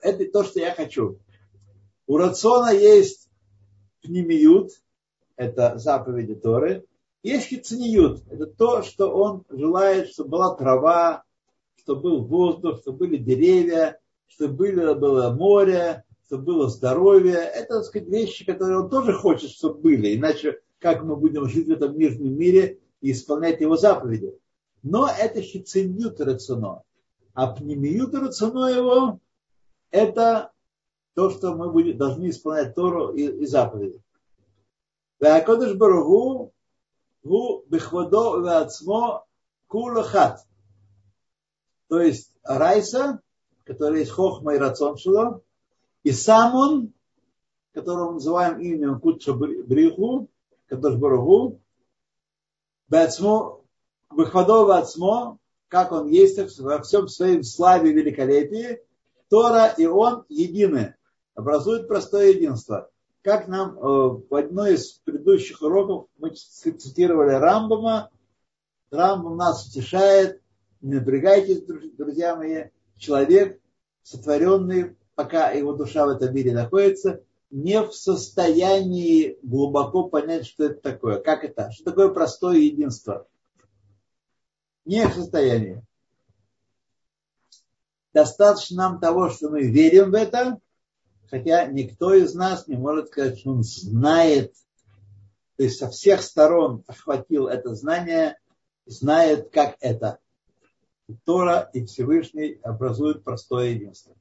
[0.00, 1.18] Это то, что я хочу.
[2.06, 3.28] У рациона есть
[4.02, 4.70] пнемиют,
[5.36, 6.84] это заповеди Торы,
[7.22, 11.22] есть хицниют, это то, что он желает, чтобы была трава,
[11.76, 17.34] чтобы был воздух, чтобы были деревья, чтобы было море, чтобы было здоровье.
[17.34, 20.16] Это, так сказать, вещи, которые он тоже хочет, чтобы были.
[20.16, 24.34] Иначе как мы будем жить в этом мирном мире и исполнять его заповеди?
[24.82, 26.84] Но это хициньют рацино.
[27.34, 29.20] А пнемиют рацино его–
[29.90, 30.52] это
[31.14, 34.00] то, что мы будем, должны исполнять Тору и, и заповеди.
[35.20, 36.54] Вакодыш Баругу
[37.22, 39.26] гу бихвадо вацмо
[39.66, 40.40] кулахат.
[41.88, 43.20] То есть Райса,
[43.64, 45.42] который есть хохма и рацион шило,
[46.02, 46.92] и сам он
[47.72, 50.28] которого мы называем именем Кутша Бриху,
[50.66, 51.60] Кадош Барагу,
[52.88, 53.64] Бацмо,
[54.10, 55.38] Выходова Ацмо,
[55.68, 58.80] как он есть во всем своем славе и великолепии,
[59.28, 60.96] Тора и он едины,
[61.34, 62.90] образуют простое единство.
[63.22, 68.10] Как нам э, в одной из предыдущих уроков мы цитировали Рамбама,
[68.90, 70.42] Рамбам нас утешает,
[70.82, 72.64] не напрягайтесь, друзья мои,
[72.98, 73.58] человек,
[74.02, 80.80] сотворенный, пока его душа в этом мире находится, не в состоянии глубоко понять, что это
[80.80, 81.20] такое.
[81.20, 81.70] Как это?
[81.70, 83.28] Что такое простое единство?
[84.84, 85.84] Не в состоянии.
[88.14, 90.58] Достаточно нам того, что мы верим в это,
[91.30, 94.54] хотя никто из нас не может сказать, что он знает,
[95.56, 98.38] то есть со всех сторон охватил это знание,
[98.86, 100.18] знает, как это.
[101.24, 104.14] Тора и Всевышний образуют простое единство.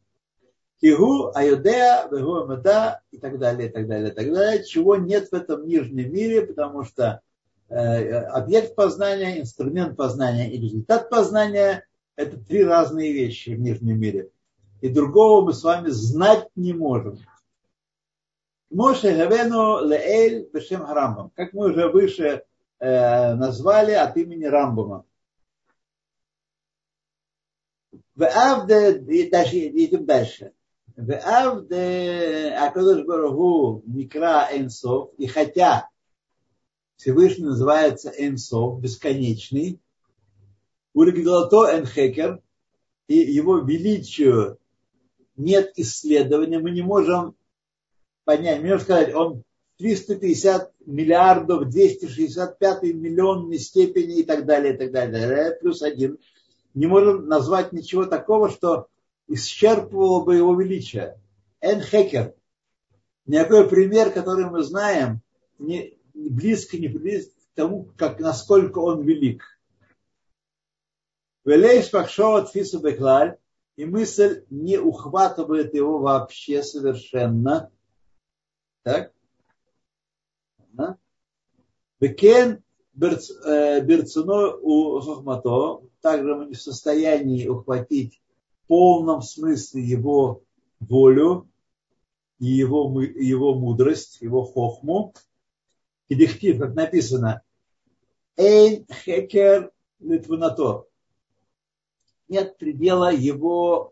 [0.82, 5.30] Кигу, Айодея, Вегу, Мада и так далее, и так далее, и так далее, чего нет
[5.30, 7.22] в этом нижнем мире, потому что
[7.70, 14.32] э, объект познания, инструмент познания и результат познания– это три разные вещи в нижнем мире.
[14.82, 17.20] И другого мы с вами знать не можем.
[18.72, 21.32] Моше Гавену Леэль Бешем Рамбам.
[21.36, 22.44] Как мы уже выше
[22.80, 25.06] э, назвали от имени Рамбама.
[28.16, 30.54] Дальше, идем дальше.
[33.86, 35.90] Микра Энсов, и хотя
[36.98, 39.80] Всевышний называется Энсов, бесконечный,
[40.94, 42.42] Уригдалато Энхекер,
[43.08, 44.58] и его величию
[45.36, 47.36] нет исследования, мы не можем
[48.24, 49.44] понять, можем сказать, он
[49.78, 56.20] 350 миллиардов, 265 миллионной степени и так далее, и так далее, плюс один.
[56.74, 58.88] Не можем назвать ничего такого, что
[59.34, 61.20] исчерпывало бы его величие.
[61.60, 62.36] Эн Хекер.
[63.26, 65.22] Никакой пример, который мы знаем,
[65.60, 69.44] не, близко не близко к тому, как, насколько он велик.
[71.46, 73.38] Велейш Пакшова Тфису Беклаль,
[73.76, 77.72] и мысль не ухватывает его вообще совершенно.
[78.84, 79.14] Так?
[82.00, 82.64] Бекен
[82.94, 88.22] берцуно у хохмато, также мы не в состоянии ухватить
[88.72, 90.44] полном смысле его
[90.80, 91.50] волю
[92.40, 95.14] и его, его мудрость, его хохму.
[96.08, 97.42] И дихтив, как написано,
[98.38, 100.86] Эйн хекер литвунато.
[102.30, 103.92] Нет предела его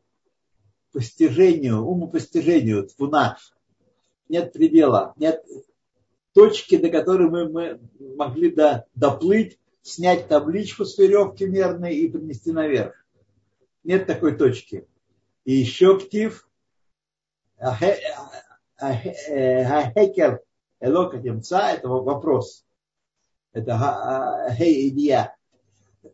[0.93, 3.38] постижению, умопостижению, твуна.
[4.30, 5.43] Нет предела, нет
[6.32, 7.82] точки, до которой мы, мы
[8.15, 12.95] могли до, доплыть, снять табличку с веревки мерной и принести наверх.
[13.84, 14.88] Нет такой точки.
[15.45, 16.49] И еще ктив,
[18.80, 20.41] хекер
[20.80, 22.65] элока темца, это вопрос.
[23.53, 25.36] Это хей идея.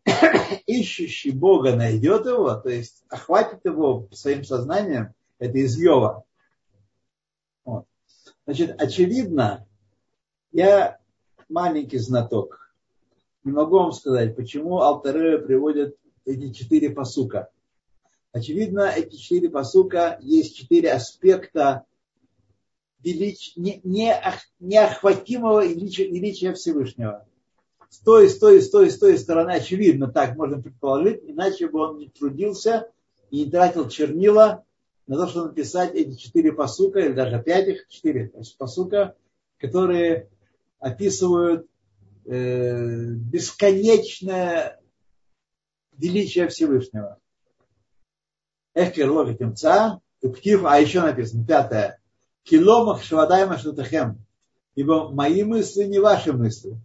[0.66, 6.24] Ищущий Бога найдет его, то есть охватит его своим сознанием, это из Йова.
[7.66, 7.86] Вот.
[8.46, 9.68] Значит, очевидно,
[10.52, 10.98] я
[11.50, 12.74] маленький знаток.
[13.44, 17.52] Не могу вам сказать, почему Алтарея приводит эти четыре посука.
[18.36, 21.86] Очевидно, эти четыре посука есть четыре аспекта
[23.02, 23.56] велич...
[23.56, 24.14] не, не,
[24.60, 27.26] неохватимого величия, величия Всевышнего.
[27.88, 31.80] С той, с той, с той, с той стороны, очевидно, так можно предположить, иначе бы
[31.80, 32.92] он не трудился
[33.32, 34.66] и не тратил чернила
[35.08, 39.16] на то, чтобы написать эти четыре посука, или даже пять их, четыре посука,
[39.60, 40.28] которые
[40.80, 41.70] описывают
[42.26, 44.82] э, бесконечное
[45.98, 47.18] величие Всевышнего.
[48.76, 52.00] Эхкер логит имца, а еще написано, пятое,
[52.44, 54.24] киломах швадайма шутахем,
[54.76, 56.80] ибо мои мысли не ваши мысли.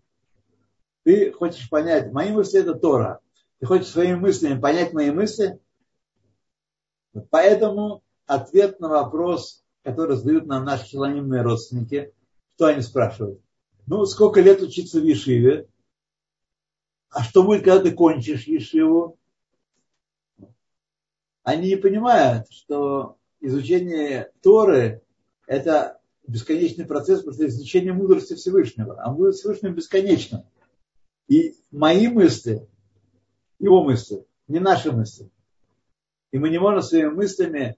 [1.03, 3.21] Ты хочешь понять, мои мысли это Тора.
[3.59, 5.59] Ты хочешь своими мыслями понять мои мысли?
[7.29, 12.15] Поэтому ответ на вопрос, который задают нам наши челонимные родственники,
[12.55, 13.41] что они спрашивают?
[13.91, 15.67] ну, сколько лет учиться в Ешиве,
[17.11, 19.19] а что будет, когда ты кончишь Ешиву?
[21.51, 25.03] Они не понимают, что изучение Торы–
[25.49, 29.03] это бесконечный процесс, потому что изучение мудрости Всевышнего.
[29.03, 30.47] А мудрость Всевышнего бесконечна.
[31.27, 32.69] И мои мысли,
[33.59, 35.29] его мысли, не наши мысли.
[36.31, 37.77] И мы не можем своими мыслями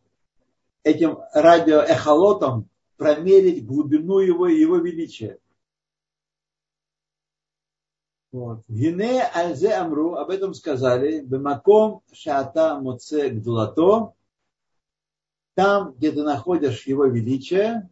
[0.83, 2.69] этим радиоэхолотом
[2.99, 5.39] промерить глубину его и его величия.
[8.33, 14.15] Гине альзе амру, об этом сказали, бемаком шата моце гдулато,
[15.55, 17.91] там, где ты находишь его величие,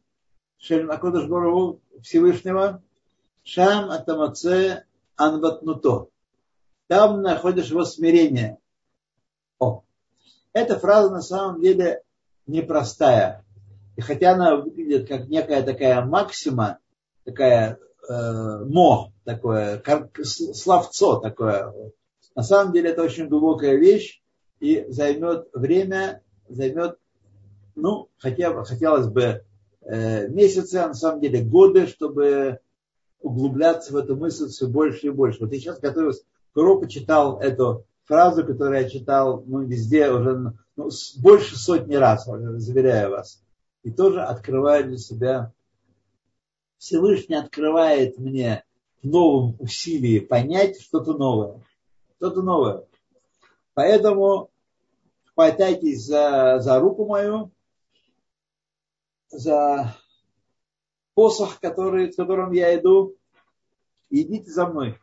[0.59, 2.83] Шель Акодыш Барагу Всевышнего,
[3.43, 4.85] Шам Атамаце
[5.17, 6.09] Анватнуто.
[6.87, 8.59] Там находишь его смирение.
[9.59, 9.83] О,
[10.53, 12.03] эта фраза на самом деле
[12.47, 13.45] непростая.
[13.97, 16.79] И хотя она выглядит как некая такая максима,
[17.25, 17.79] такая
[18.09, 21.73] э, мо, такое, как словцо такое,
[22.35, 24.23] на самом деле это очень глубокая вещь
[24.61, 26.99] и займет время, займет,
[27.75, 29.45] ну, хотя, хотелось бы
[29.83, 32.61] э, месяцы, а на самом деле годы, чтобы
[33.21, 35.41] углубляться в эту мысль все больше и больше.
[35.41, 36.23] Вот я сейчас готовился
[36.53, 42.27] к уроку, читал эту фразу, которую я читал ну, везде уже ну, больше сотни раз,
[42.27, 43.43] заверяю вас.
[43.83, 45.53] И тоже открываю для себя.
[46.79, 48.65] Всевышний открывает мне
[49.03, 51.63] в новом усилии понять что-то новое.
[52.17, 52.87] Что-то новое.
[53.75, 54.51] Поэтому
[55.35, 57.51] хватайтесь за, за руку мою,
[59.31, 59.97] за
[61.15, 63.17] посох, который, с которым я иду,
[64.11, 64.99] идите за мной.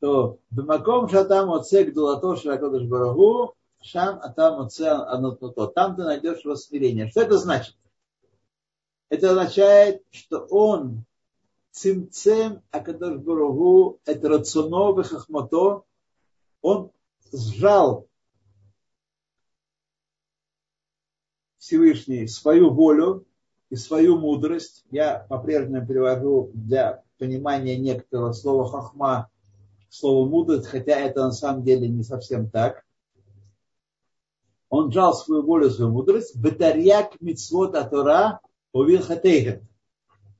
[0.00, 5.66] То бемаком шатам оце гдулато ширакодыш барагу, шам атам оце анотното.
[5.66, 7.10] Там ты найдешь его смирение.
[7.10, 7.74] Что это значит?
[9.08, 11.04] Это означает, что он
[11.70, 15.84] цимцем Акадош Баругу, это рационо хахмато,
[16.60, 16.90] он
[17.32, 18.06] сжал
[21.58, 23.26] Всевышний свою волю
[23.70, 24.84] и свою мудрость.
[24.90, 29.30] Я по-прежнему перевожу для понимания некоторого слова хахма
[29.88, 32.84] слово мудрость, хотя это на самом деле не совсем так.
[34.68, 36.36] Он жал свою волю, свою мудрость.
[36.36, 38.40] Бетарьяк митцвот атора
[38.72, 39.62] увил хатейхет.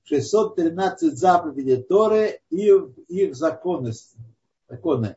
[0.05, 2.71] 613 заповедей Торы и
[3.09, 4.17] их законности,
[4.69, 5.17] законы.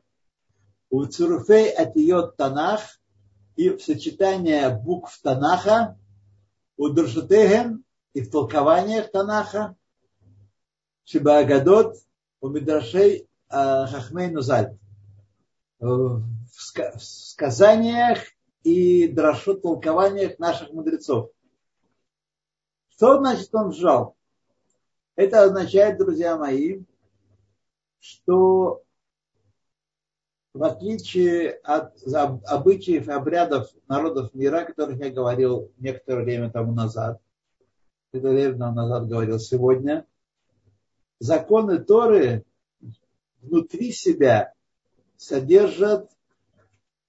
[0.89, 2.81] У Цуруфей атиот Танах
[3.55, 5.97] и в сочетание букв Танаха,
[6.75, 9.75] у Дуршатехен и в толкованиях Танаха,
[11.05, 11.95] Шибаагадот,
[12.41, 14.77] у Мидрашей Хахмей Нузаль.
[15.79, 16.21] В
[16.99, 18.19] сказаниях
[18.63, 21.31] и драшут толкованиях наших мудрецов.
[23.01, 24.15] Что значит он сжал?
[25.15, 26.83] Это означает, друзья мои,
[27.99, 28.83] что
[30.53, 31.95] в отличие от
[32.45, 37.19] обычаев и обрядов народов мира, о которых я говорил некоторое время тому назад,
[38.13, 40.05] некоторое время назад говорил сегодня,
[41.17, 42.45] законы Торы
[43.41, 44.53] внутри себя
[45.17, 46.07] содержат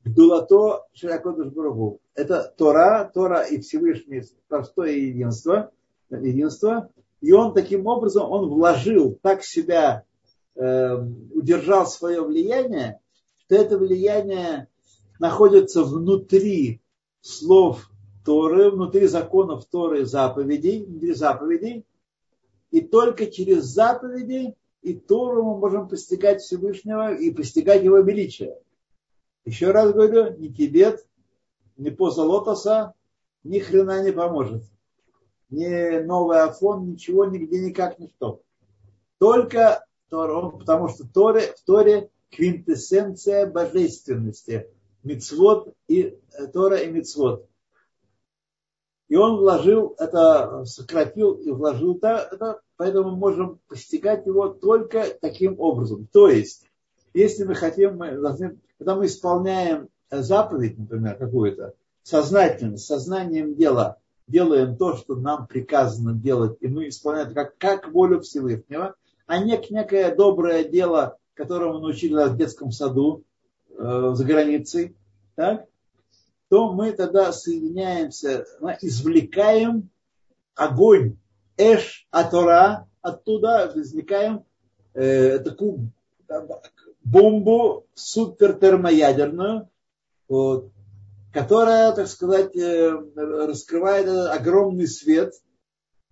[0.04, 1.52] Гдулато Ширакодыш.
[2.14, 5.70] Это Тора, Тора и Всевышний простое единство,
[6.16, 6.90] единство.
[7.20, 10.04] И он таким образом, он вложил, так себя
[10.54, 10.96] э,
[11.34, 13.00] удержал свое влияние,
[13.38, 14.68] что это влияние
[15.18, 16.80] находится внутри
[17.20, 17.88] слов
[18.24, 21.84] Торы, внутри законов Торы заповедей, внутри заповедей.
[22.70, 28.58] И только через заповеди и Тору мы можем постигать Всевышнего и постигать Его величие.
[29.44, 31.06] Еще раз говорю, ни Тибет,
[31.76, 32.94] ни поза лотоса
[33.44, 34.64] ни хрена не поможет.
[35.52, 38.40] Ни новый Афон, ничего, нигде, никак, ничто.
[39.18, 44.70] Только Тора, потому что Торе, в Торе квинтэссенция божественности.
[45.02, 47.46] Мицвод и э, Тора и Мицвод.
[49.08, 55.60] И он вложил это, сократил и вложил это, поэтому мы можем постигать его только таким
[55.60, 56.08] образом.
[56.10, 56.64] То есть,
[57.12, 63.98] если мы хотим, мы должны, когда мы исполняем заповедь, например, какую-то, сознательно, сознанием дела,
[64.32, 69.60] делаем то, что нам приказано делать, и мы исполняем как, как волю Всевышнего, а не
[69.70, 73.22] некое доброе дело, которому научили нас в детском саду
[73.70, 74.96] э, за границей,
[75.36, 75.66] так?
[76.48, 79.88] то мы тогда соединяемся, мы извлекаем
[80.54, 81.16] огонь,
[81.56, 84.44] эш атора, оттуда извлекаем
[84.94, 85.90] э, такую
[87.04, 89.68] бомбу супертермоядерную,
[90.28, 90.70] вот,
[91.32, 95.34] которая, так сказать, э, раскрывает огромный свет.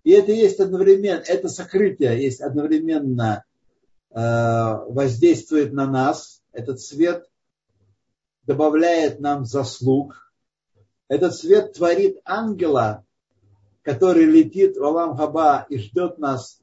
[0.03, 3.43] И это есть одновременно, это сокрытие есть одновременно
[4.09, 7.29] э, воздействует на нас, этот свет
[8.43, 10.33] добавляет нам заслуг,
[11.07, 13.05] этот свет творит ангела,
[13.83, 16.61] который летит в Алам Хаба и ждет нас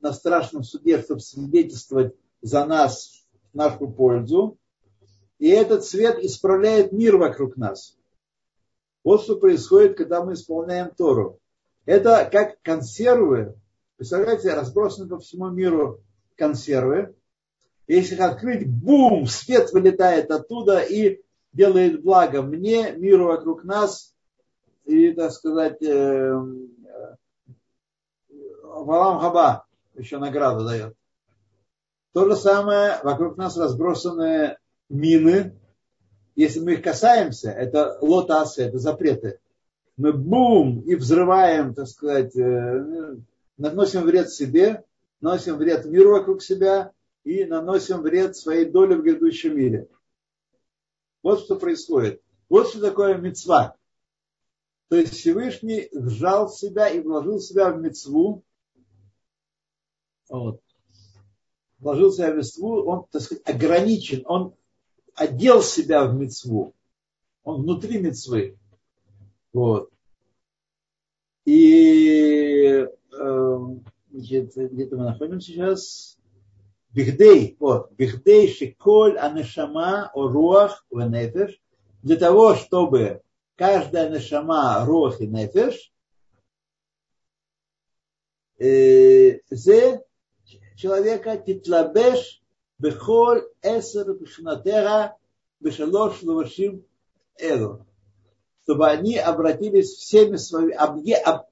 [0.00, 4.56] на страшном суде, чтобы свидетельствовать за нас в нашу пользу.
[5.42, 7.98] И этот свет исправляет мир вокруг нас.
[9.02, 11.40] Вот что происходит, когда мы исполняем Тору.
[11.84, 13.56] Это как консервы.
[13.96, 16.00] Представляете, разбросаны по всему миру
[16.36, 17.16] консервы.
[17.88, 21.20] Если их открыть, бум, свет вылетает оттуда и
[21.52, 24.14] делает благо мне, миру вокруг нас,
[24.84, 26.40] и, так сказать, э,
[28.62, 29.66] Валам Хаба
[29.96, 30.94] еще награду дает.
[32.12, 34.56] То же самое, вокруг нас разбросаны
[34.92, 35.58] мины.
[36.34, 39.40] Если мы их касаемся, это лотасы, это запреты.
[39.96, 43.16] Мы бум и взрываем, так сказать, э,
[43.58, 44.84] наносим вред себе,
[45.20, 46.92] наносим вред миру вокруг себя
[47.24, 49.88] и наносим вред своей доле в грядущем мире.
[51.22, 52.22] Вот что происходит.
[52.48, 53.76] Вот что такое мецва.
[54.88, 58.42] То есть Всевышний вжал себя и вложил себя в мецву.
[60.28, 60.60] Вот.
[61.78, 64.54] Вложил себя в мецву, он, так сказать, ограничен, он
[65.14, 66.74] одел себя в мецву.
[67.44, 68.56] Он внутри мецвы.
[69.52, 69.90] Вот.
[71.44, 73.58] И э,
[74.10, 76.18] где-то мы находимся сейчас.
[76.90, 81.58] Бихдей, вот, бихдей шиколь анешама оруах венефеш,
[82.02, 83.22] для того, чтобы
[83.56, 85.90] каждая нашама руах и нефеш,
[88.58, 89.38] э,
[90.76, 92.41] человека титлабеш
[92.82, 95.16] бехоль эсер бешнатера
[95.60, 96.84] бешалош лавашим
[97.38, 97.86] элу.
[98.64, 101.46] Чтобы они обратились всеми своими, обге, об,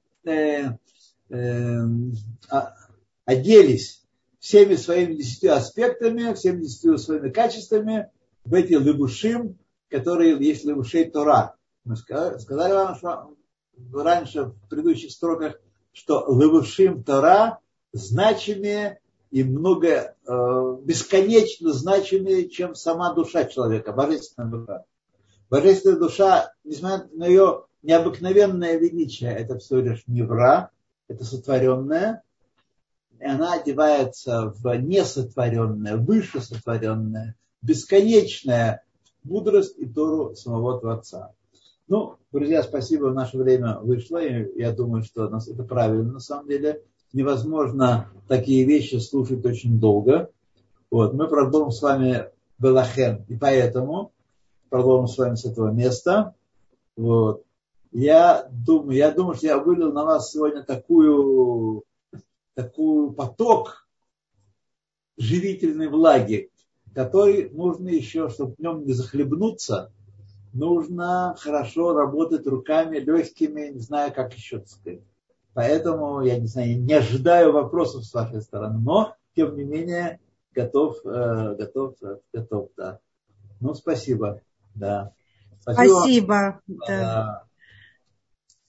[3.25, 4.03] оделись
[4.39, 8.09] всеми своими десятью аспектами, всеми десятью своими качествами
[8.43, 9.57] в эти лыбушим,
[9.89, 11.55] которые есть лыбушей Тора.
[11.83, 13.35] Мы сказали вам что
[13.93, 15.59] раньше в предыдущих строках,
[15.91, 17.59] что лыбушим Тора
[17.93, 18.99] значимее
[19.31, 24.83] и много, э, бесконечно значимее, чем сама душа человека, божественная душа.
[25.49, 30.69] Божественная душа, несмотря на ее необыкновенное величие, это всего лишь невра,
[31.07, 32.23] это сотворенное,
[33.19, 38.83] и она одевается в несотворенное, выше сотворенное, бесконечное
[39.23, 41.33] мудрость и Тору самого Творца.
[41.87, 46.47] Ну, друзья, спасибо, наше время вышло, и я думаю, что нас это правильно на самом
[46.47, 46.83] деле.
[47.13, 50.29] Невозможно такие вещи слушать очень долго.
[50.89, 54.11] Вот, мы продолжим с вами Белахен, и поэтому
[54.69, 56.33] продолжим с вами с этого места.
[56.95, 57.43] Вот.
[57.91, 61.83] Я думаю, я думаю, что я вылил на вас сегодня такую
[62.53, 63.87] такой поток
[65.17, 66.49] живительной влаги,
[66.93, 69.91] который нужно еще, чтобы в нем не захлебнуться,
[70.53, 75.01] нужно хорошо работать руками, легкими, не знаю, как еще сказать.
[75.53, 80.19] Поэтому, я не знаю, не ожидаю вопросов с вашей стороны, но, тем не менее,
[80.53, 81.95] готов, э, готов,
[82.33, 82.99] готов, да.
[83.59, 84.41] Ну, спасибо,
[84.75, 85.13] да.
[85.61, 85.99] Спасибо.
[85.99, 87.43] спасибо да.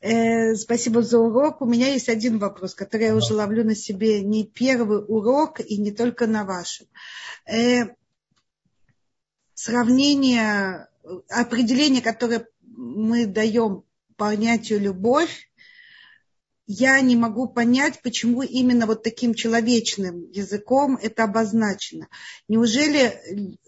[0.03, 1.63] Э, спасибо за урок.
[1.63, 5.79] У меня есть один вопрос, который я уже ловлю на себе не первый урок и
[5.79, 6.89] не только на вашем.
[7.47, 7.95] Э,
[9.55, 10.89] сравнение,
[11.29, 13.85] определение, которое мы даем
[14.17, 15.49] понятию любовь,
[16.67, 22.09] я не могу понять, почему именно вот таким человечным языком это обозначено.
[22.49, 23.21] Неужели,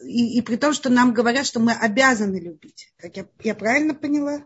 [0.02, 2.92] и, и при том, что нам говорят, что мы обязаны любить.
[2.96, 4.44] Как я, я правильно поняла?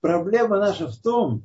[0.00, 1.44] Проблема наша в том,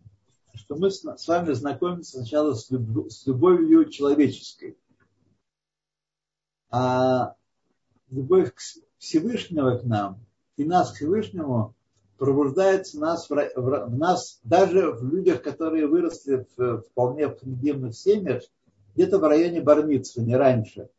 [0.53, 4.77] что мы с вами знакомимся сначала с, любовью, с любовью человеческой.
[6.69, 7.35] А
[8.09, 8.59] любовь к
[8.97, 10.19] Всевышнего к нам
[10.55, 11.73] и нас к Всевышнему
[12.19, 17.95] пробуждается в нас, в, в, в нас даже в людях, которые выросли в вполне примитивных
[17.95, 18.43] семьях,
[18.93, 20.89] где-то в районе Бармитсва, не раньше.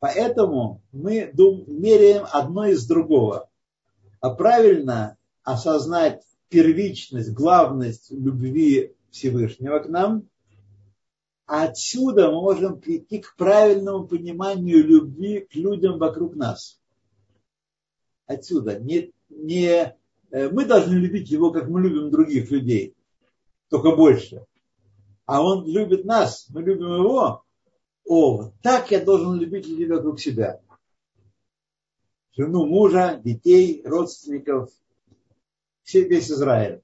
[0.00, 3.48] Поэтому мы дум, меряем одно из другого.
[4.20, 10.28] А правильно осознать первичность, главность любви Всевышнего к нам,
[11.46, 16.78] а отсюда мы можем прийти к правильному пониманию любви к людям вокруг нас.
[18.26, 18.78] Отсюда.
[18.78, 19.96] Не, не,
[20.30, 22.94] э, мы должны любить его, как мы любим других людей,
[23.68, 24.44] только больше.
[25.24, 27.42] А он любит нас, мы любим его.
[28.06, 30.60] О, так я должен любить людей вокруг себя.
[32.36, 34.70] Жену, мужа, детей, родственников,
[35.92, 36.82] весь Израиль.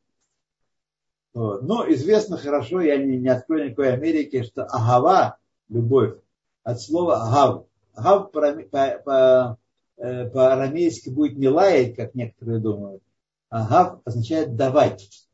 [1.33, 1.63] Вот.
[1.63, 5.39] Но известно хорошо, я не, не открою никакой Америки, что агава,
[5.69, 6.19] любовь,
[6.63, 7.67] от слова агав.
[7.95, 9.59] Агав по, по, по,
[9.97, 13.03] по-арамейски будет не лаять, как некоторые думают.
[13.49, 15.29] Агав означает давать.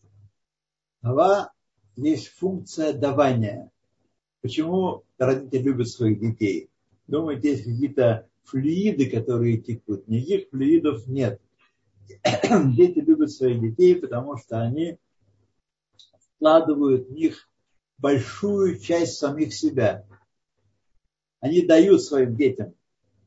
[1.02, 1.52] Ава
[1.96, 3.70] есть функция давания.
[4.42, 6.70] Почему родители любят своих детей?
[7.06, 10.06] Думаете, есть какие-то флюиды, которые текут?
[10.08, 11.40] Никаких флюидов нет.
[12.76, 14.98] дети любят своих детей, потому что они
[16.36, 17.48] вкладывают в них
[17.98, 20.06] большую часть самих себя.
[21.40, 22.74] Они дают своим детям,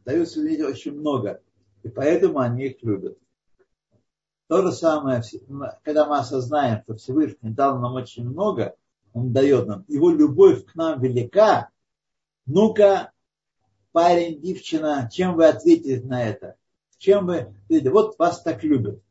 [0.06, 1.41] дают детям очень много,
[1.84, 3.18] и поэтому они их любят.
[4.47, 5.22] То же самое,
[5.84, 8.76] когда мы осознаем, что Всевышний дал нам очень много,
[9.14, 11.70] Он дает нам, Его любовь к нам велика,
[12.45, 13.12] ну-ка,
[13.91, 16.58] парень, девчина, чем вы ответите на это?
[16.97, 17.54] Чем вы,
[17.89, 19.01] вот вас так любят.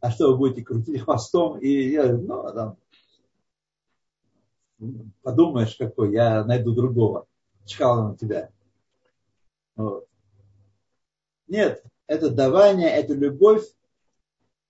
[0.00, 2.76] А что вы будете крутить хвостом и, ну, там,
[5.22, 7.26] подумаешь, какой, я найду другого.
[7.64, 8.50] Чкал на тебя.
[9.74, 10.06] Вот.
[11.48, 13.64] Нет, это давание, это любовь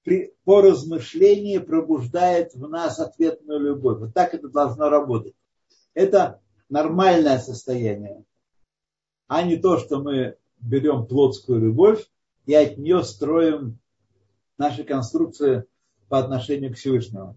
[0.02, 3.98] при, по размышлении пробуждает в нас ответную любовь.
[3.98, 5.34] Вот так это должно работать.
[5.94, 8.24] Это нормальное состояние,
[9.26, 12.06] а не то, что мы берем плотскую любовь
[12.46, 13.78] и от нее строим
[14.58, 15.64] наши конструкции
[16.08, 17.36] по отношению к Всевышнему.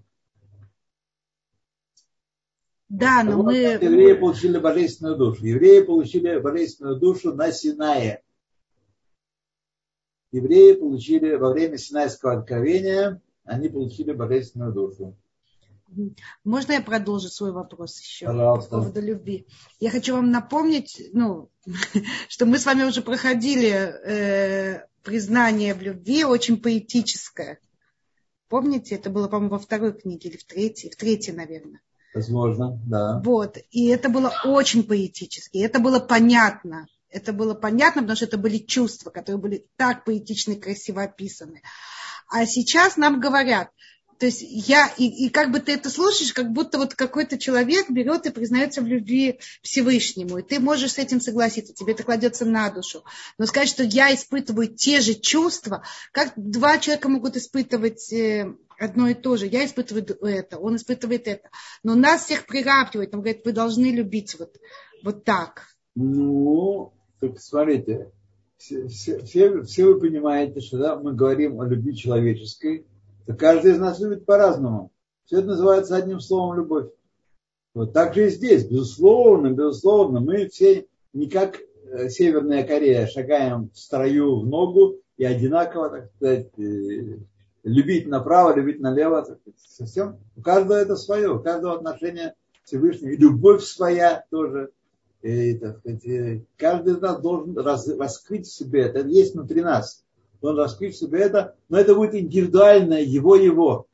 [2.89, 3.55] Да, но вот мы...
[3.55, 5.45] Евреи получили божественную душу.
[5.45, 8.23] Евреи получили божественную душу на Синае.
[10.31, 15.15] Евреи получили во время Синайского откровения, они получили божественную душу.
[16.43, 18.69] Можно я продолжу свой вопрос еще Пожалуйста.
[18.69, 19.47] по поводу любви?
[19.79, 21.49] Я хочу вам напомнить, ну,
[22.27, 27.59] что мы с вами уже проходили э, признание в любви, очень поэтическое.
[28.49, 31.81] Помните, это было, по-моему, во второй книге или в третьей, в третьей, наверное.
[32.13, 33.21] Возможно, да.
[33.23, 33.57] Вот.
[33.71, 35.59] И это было очень поэтически.
[35.59, 36.87] Это было понятно.
[37.09, 41.61] Это было понятно, потому что это были чувства, которые были так поэтично и красиво описаны.
[42.29, 43.69] А сейчас нам говорят,
[44.19, 47.89] то есть я, и, и как бы ты это слушаешь, как будто вот какой-то человек
[47.89, 52.45] берет и признается в любви Всевышнему, и ты можешь с этим согласиться, тебе это кладется
[52.45, 53.05] на душу.
[53.37, 59.07] Но сказать, что я испытываю те же чувства, как два человека могут испытывать э, одно
[59.07, 59.47] и то же.
[59.47, 61.49] Я испытываю это, он испытывает это.
[61.83, 64.57] Но нас всех приравнивает, он говорит, вы должны любить вот,
[65.01, 65.69] вот так.
[65.95, 68.11] Ну, так смотрите,
[68.57, 72.85] все, все, все, вы понимаете, что да, мы говорим о любви человеческой,
[73.25, 74.91] то каждый из нас любит по-разному.
[75.25, 76.89] Все это называется одним словом любовь.
[77.73, 83.69] Вот так же и здесь, безусловно, безусловно, мы все не как э, Северная Корея шагаем
[83.69, 87.19] в строю в ногу и одинаково, так сказать, э,
[87.63, 90.17] любить направо, любить налево, совсем.
[90.35, 93.11] У каждого это свое, у каждого отношение Всевышнего.
[93.11, 94.71] И любовь своя тоже.
[95.21, 98.99] И, так сказать, каждый из нас должен раскрыть в себе это.
[98.99, 100.05] Это есть внутри нас.
[100.41, 103.87] Он раскрыть в себе это, но это будет индивидуальное, его-его.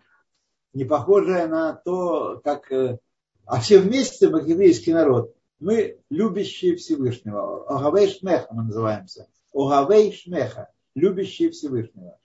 [0.73, 2.71] Не похожее на то, как...
[2.71, 2.99] Э,
[3.45, 7.65] а все вместе, мы еврейский народ, мы любящие Всевышнего.
[7.67, 9.27] Огавей Шмеха мы называемся.
[9.53, 10.69] Огавей Шмеха.
[10.93, 12.17] Любящие Всевышнего.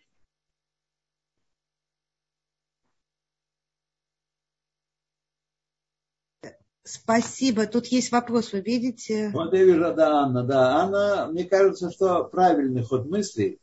[6.90, 7.66] Спасибо.
[7.66, 9.30] Тут есть вопрос, вы видите?
[9.32, 10.76] Вот я вижу, да, Анна, да.
[10.76, 13.60] Анна, мне кажется, что правильный ход мыслей.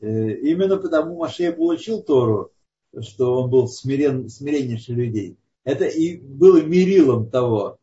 [0.00, 2.52] Э, именно потому Машея получил Тору,
[3.00, 5.36] что он был смирен, смиреннейший людей.
[5.64, 7.78] Это и было мерилом того.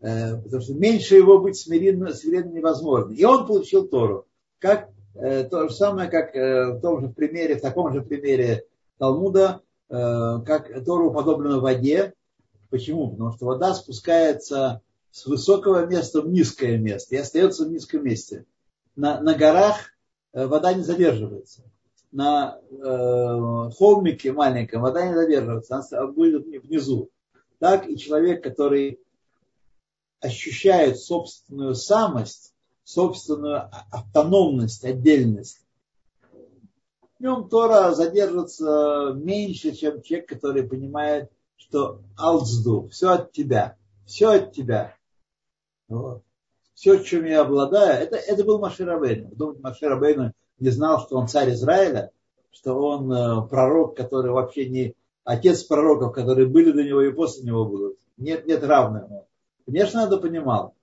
[0.00, 3.12] Э, потому что меньше его быть смиренным, смиренным невозможно.
[3.12, 4.26] И он получил Тору.
[4.58, 8.64] Как, э, то же самое, как в том же примере, в таком же примере
[8.98, 12.12] Талмуда, как Тору подоблено в воде,
[12.76, 13.08] Почему?
[13.10, 18.44] Потому что вода спускается с высокого места в низкое место и остается в низком месте.
[18.96, 19.94] На, на горах
[20.34, 21.62] э, вода не задерживается.
[22.12, 27.08] На э, холмике маленьком вода не задерживается, она будет внизу.
[27.60, 29.00] Так и человек, который
[30.20, 32.52] ощущает собственную самость,
[32.84, 35.62] собственную автономность, отдельность,
[37.18, 43.76] в нем Тора задержится меньше, чем человек, который понимает что алцду, все от тебя,
[44.06, 44.94] все от тебя.
[45.88, 46.22] Вот.
[46.74, 49.30] Все, чем я обладаю, это, это был Маширабейн.
[49.30, 52.10] Думаете, Маширабейн не знал, что он царь Израиля,
[52.50, 54.94] что он э, пророк, который вообще не
[55.24, 57.98] отец пророков, которые были до него и после него будут.
[58.16, 59.04] Нет, нет равных.
[59.64, 60.74] Конечно, надо понимал,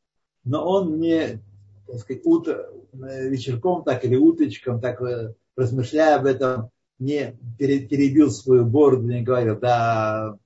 [0.43, 1.39] но он не,
[1.88, 6.69] так сказать, утро, э, вечерком так или утречком, так э, размышляя об этом,
[6.99, 10.38] не перебил свою бороду, не говорил, да,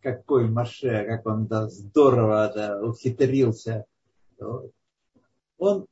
[0.00, 3.86] какой Маше, как он да, здорово да, ухитрился.
[5.58, 5.86] Он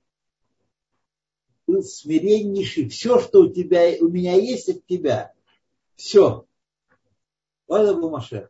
[1.66, 2.88] был смиреннейший.
[2.88, 5.32] Все, что у тебя, у меня есть от тебя,
[5.96, 6.46] все.
[7.66, 8.48] Вот это был Маше.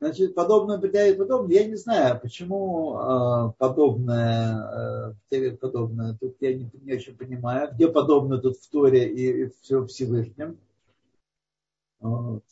[0.00, 1.56] Значит, подобное притягивает подобное.
[1.56, 6.16] Я не знаю, почему э, подобное э, подобное.
[6.18, 10.58] Тут я не, не очень понимаю, где подобное тут в Торе и, и все Всевышнем.
[12.00, 12.42] Вот.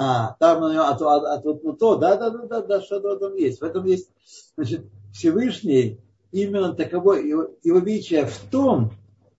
[0.00, 3.34] А, там, то, а, а тут ну, то, да, да, да, да, да, что этом
[3.34, 3.60] есть.
[3.60, 4.08] В этом есть,
[4.54, 5.98] значит, Всевышний,
[6.30, 8.92] именно таково его, его величие в том,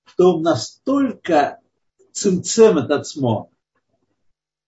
[0.03, 1.59] что он настолько
[2.11, 3.49] цимцем этот смо,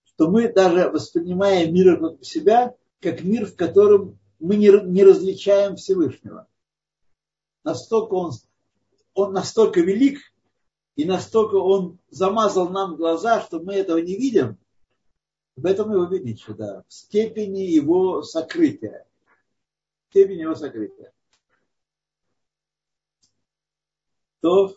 [0.05, 5.75] что мы даже воспринимаем мир вокруг себя как мир, в котором мы не, не различаем
[5.75, 6.47] Всевышнего.
[7.65, 8.31] Настолько он,
[9.13, 10.21] он настолько велик,
[10.95, 14.57] и настолько он замазал нам глаза, что мы этого не видим,
[15.55, 19.05] в этом его величие, да, в степени его сокрытия.
[20.07, 21.11] В степени его сокрытия.
[24.41, 24.75] То,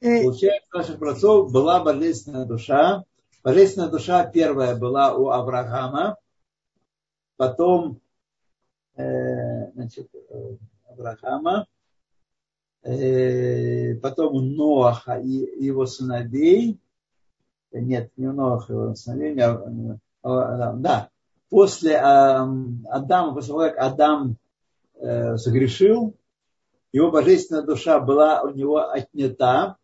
[0.00, 0.22] э.
[0.22, 3.04] получается, у наших працов была божественная душа.
[3.42, 6.16] Божественная душа первая была у Авраама,
[7.36, 8.00] потом
[8.96, 10.56] э, значит, э,
[10.88, 11.66] Авраама,
[12.82, 16.78] э, потом у Ноаха и его сыновей,
[17.72, 19.62] нет, не у Ноаха его сыновей, а,
[20.22, 21.10] а, да,
[21.48, 22.48] после а,
[22.90, 24.36] Адама, после того, как Адам
[24.94, 26.14] э, согрешил,
[26.92, 29.76] его божественная душа была у него отнята,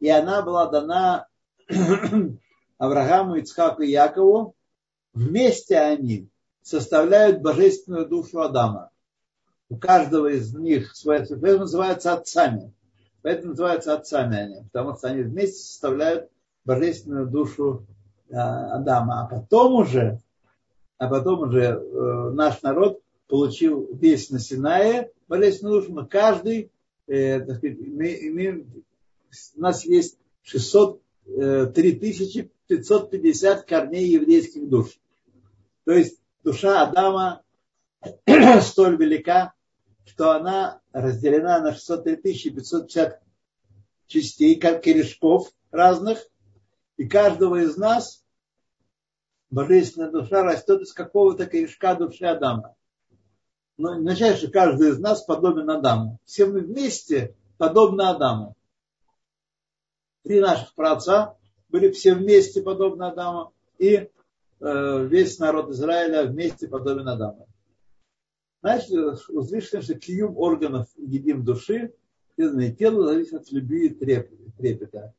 [0.00, 1.26] и она была дана
[2.78, 4.54] Аврааму, Ицхаку и Якову.
[5.12, 6.28] Вместе они
[6.62, 8.90] составляют божественную душу Адама.
[9.68, 12.72] У каждого из них своя поэтому называются отцами.
[13.22, 16.30] Поэтому называются отцами они, потому что они вместе составляют
[16.64, 17.86] божественную душу
[18.32, 19.22] а, Адама.
[19.22, 20.20] А потом уже,
[20.98, 26.70] а потом уже э, наш народ получил весь на Синае божественную душу, но каждый,
[27.06, 28.66] э, так сказать, мы, мы,
[29.56, 34.98] у нас есть 600, э, 3550 корней еврейских душ.
[35.84, 37.42] То есть душа Адама
[38.62, 39.54] столь велика,
[40.04, 43.20] что она разделена на 603 550
[44.06, 46.18] частей, как корешков разных,
[47.00, 48.24] и каждого из нас
[49.50, 52.76] божественная душа растет из какого-то корешка души Адама.
[53.76, 56.18] Но означает, что каждый из нас подобен Адаму.
[56.24, 58.56] Все мы вместе подобны Адаму.
[60.22, 61.36] Три наших праотца
[61.68, 63.52] были все вместе подобны Адаму.
[63.78, 64.10] И
[64.60, 67.48] Э, весь народ Израиля вместе подобен Адаму.
[68.62, 68.90] Значит,
[69.30, 71.94] услышали, что киюм органов едим души,
[72.36, 75.14] тело зависит от любви и трепета.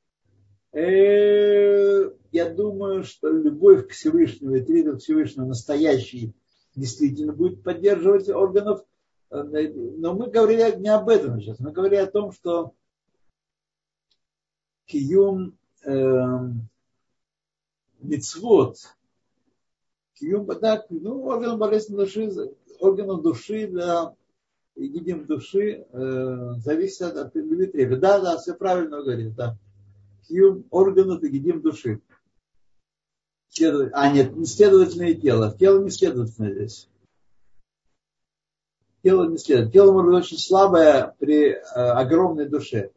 [0.73, 6.33] Э, я думаю, что любовь к Всевышнему и трепет к Всевышнему настоящий
[6.75, 8.85] действительно будет поддерживать органов.
[9.29, 11.59] Но мы говорили не об этом сейчас.
[11.59, 12.73] Мы говорили о том, что
[14.85, 16.37] киюм э,
[17.99, 18.77] мицвод,
[20.15, 22.29] Киюм так, ну, орган болезни души,
[22.79, 24.13] органов души для
[24.75, 29.57] едим души э, зависит от любви Да, да, все правильно говорит, да.
[30.27, 32.01] Киюм органов и едим души.
[33.49, 35.55] Следовать, а нет, не следовательно и тело.
[35.57, 36.89] Тело не следовательно здесь.
[39.03, 39.73] Тело не следует.
[39.73, 42.91] Тело может быть очень слабое при э, огромной душе.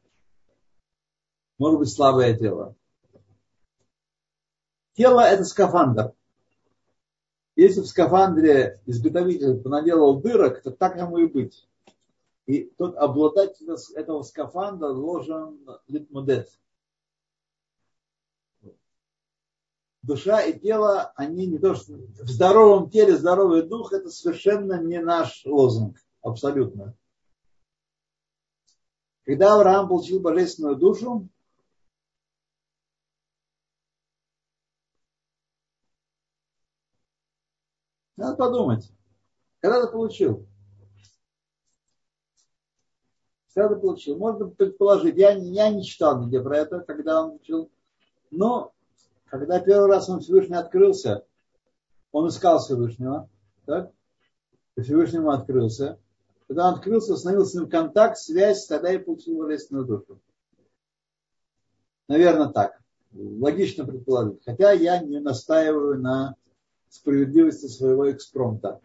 [1.59, 2.77] Может быть слабое тело.
[4.95, 6.13] Тело это скафандр.
[7.57, 11.67] Если в скафандре изготовитель понаделал дырок, то так ему и быть.
[12.47, 15.59] И тот обладатель этого скафандра должен
[15.89, 16.51] литмудет.
[20.05, 25.01] Душа и тело, они не то, что в здоровом теле здоровый дух, это совершенно не
[25.01, 26.95] наш лозунг, абсолютно.
[29.25, 31.29] Когда Авраам получил божественную душу,
[38.17, 38.93] Надо подумать.
[39.61, 40.47] Когда ты получил?
[43.53, 44.19] Когда ты получил?
[44.19, 45.17] Можно предположить.
[45.17, 47.73] Я, я не читал нигде про это, когда он получил.
[48.31, 48.74] Но
[49.39, 51.25] когда первый раз он Всевышний открылся,
[52.13, 53.29] он искал Всевышнего,
[53.67, 53.91] так?
[54.77, 55.99] И Всевышнему открылся.
[56.47, 60.21] Когда он открылся, установил с ним контакт, связь, тогда и получил божественную душу.
[62.07, 62.81] Наверное, так.
[63.13, 64.45] Логично предположить.
[64.45, 66.37] Хотя я не настаиваю на
[66.89, 68.81] справедливости своего экспромта.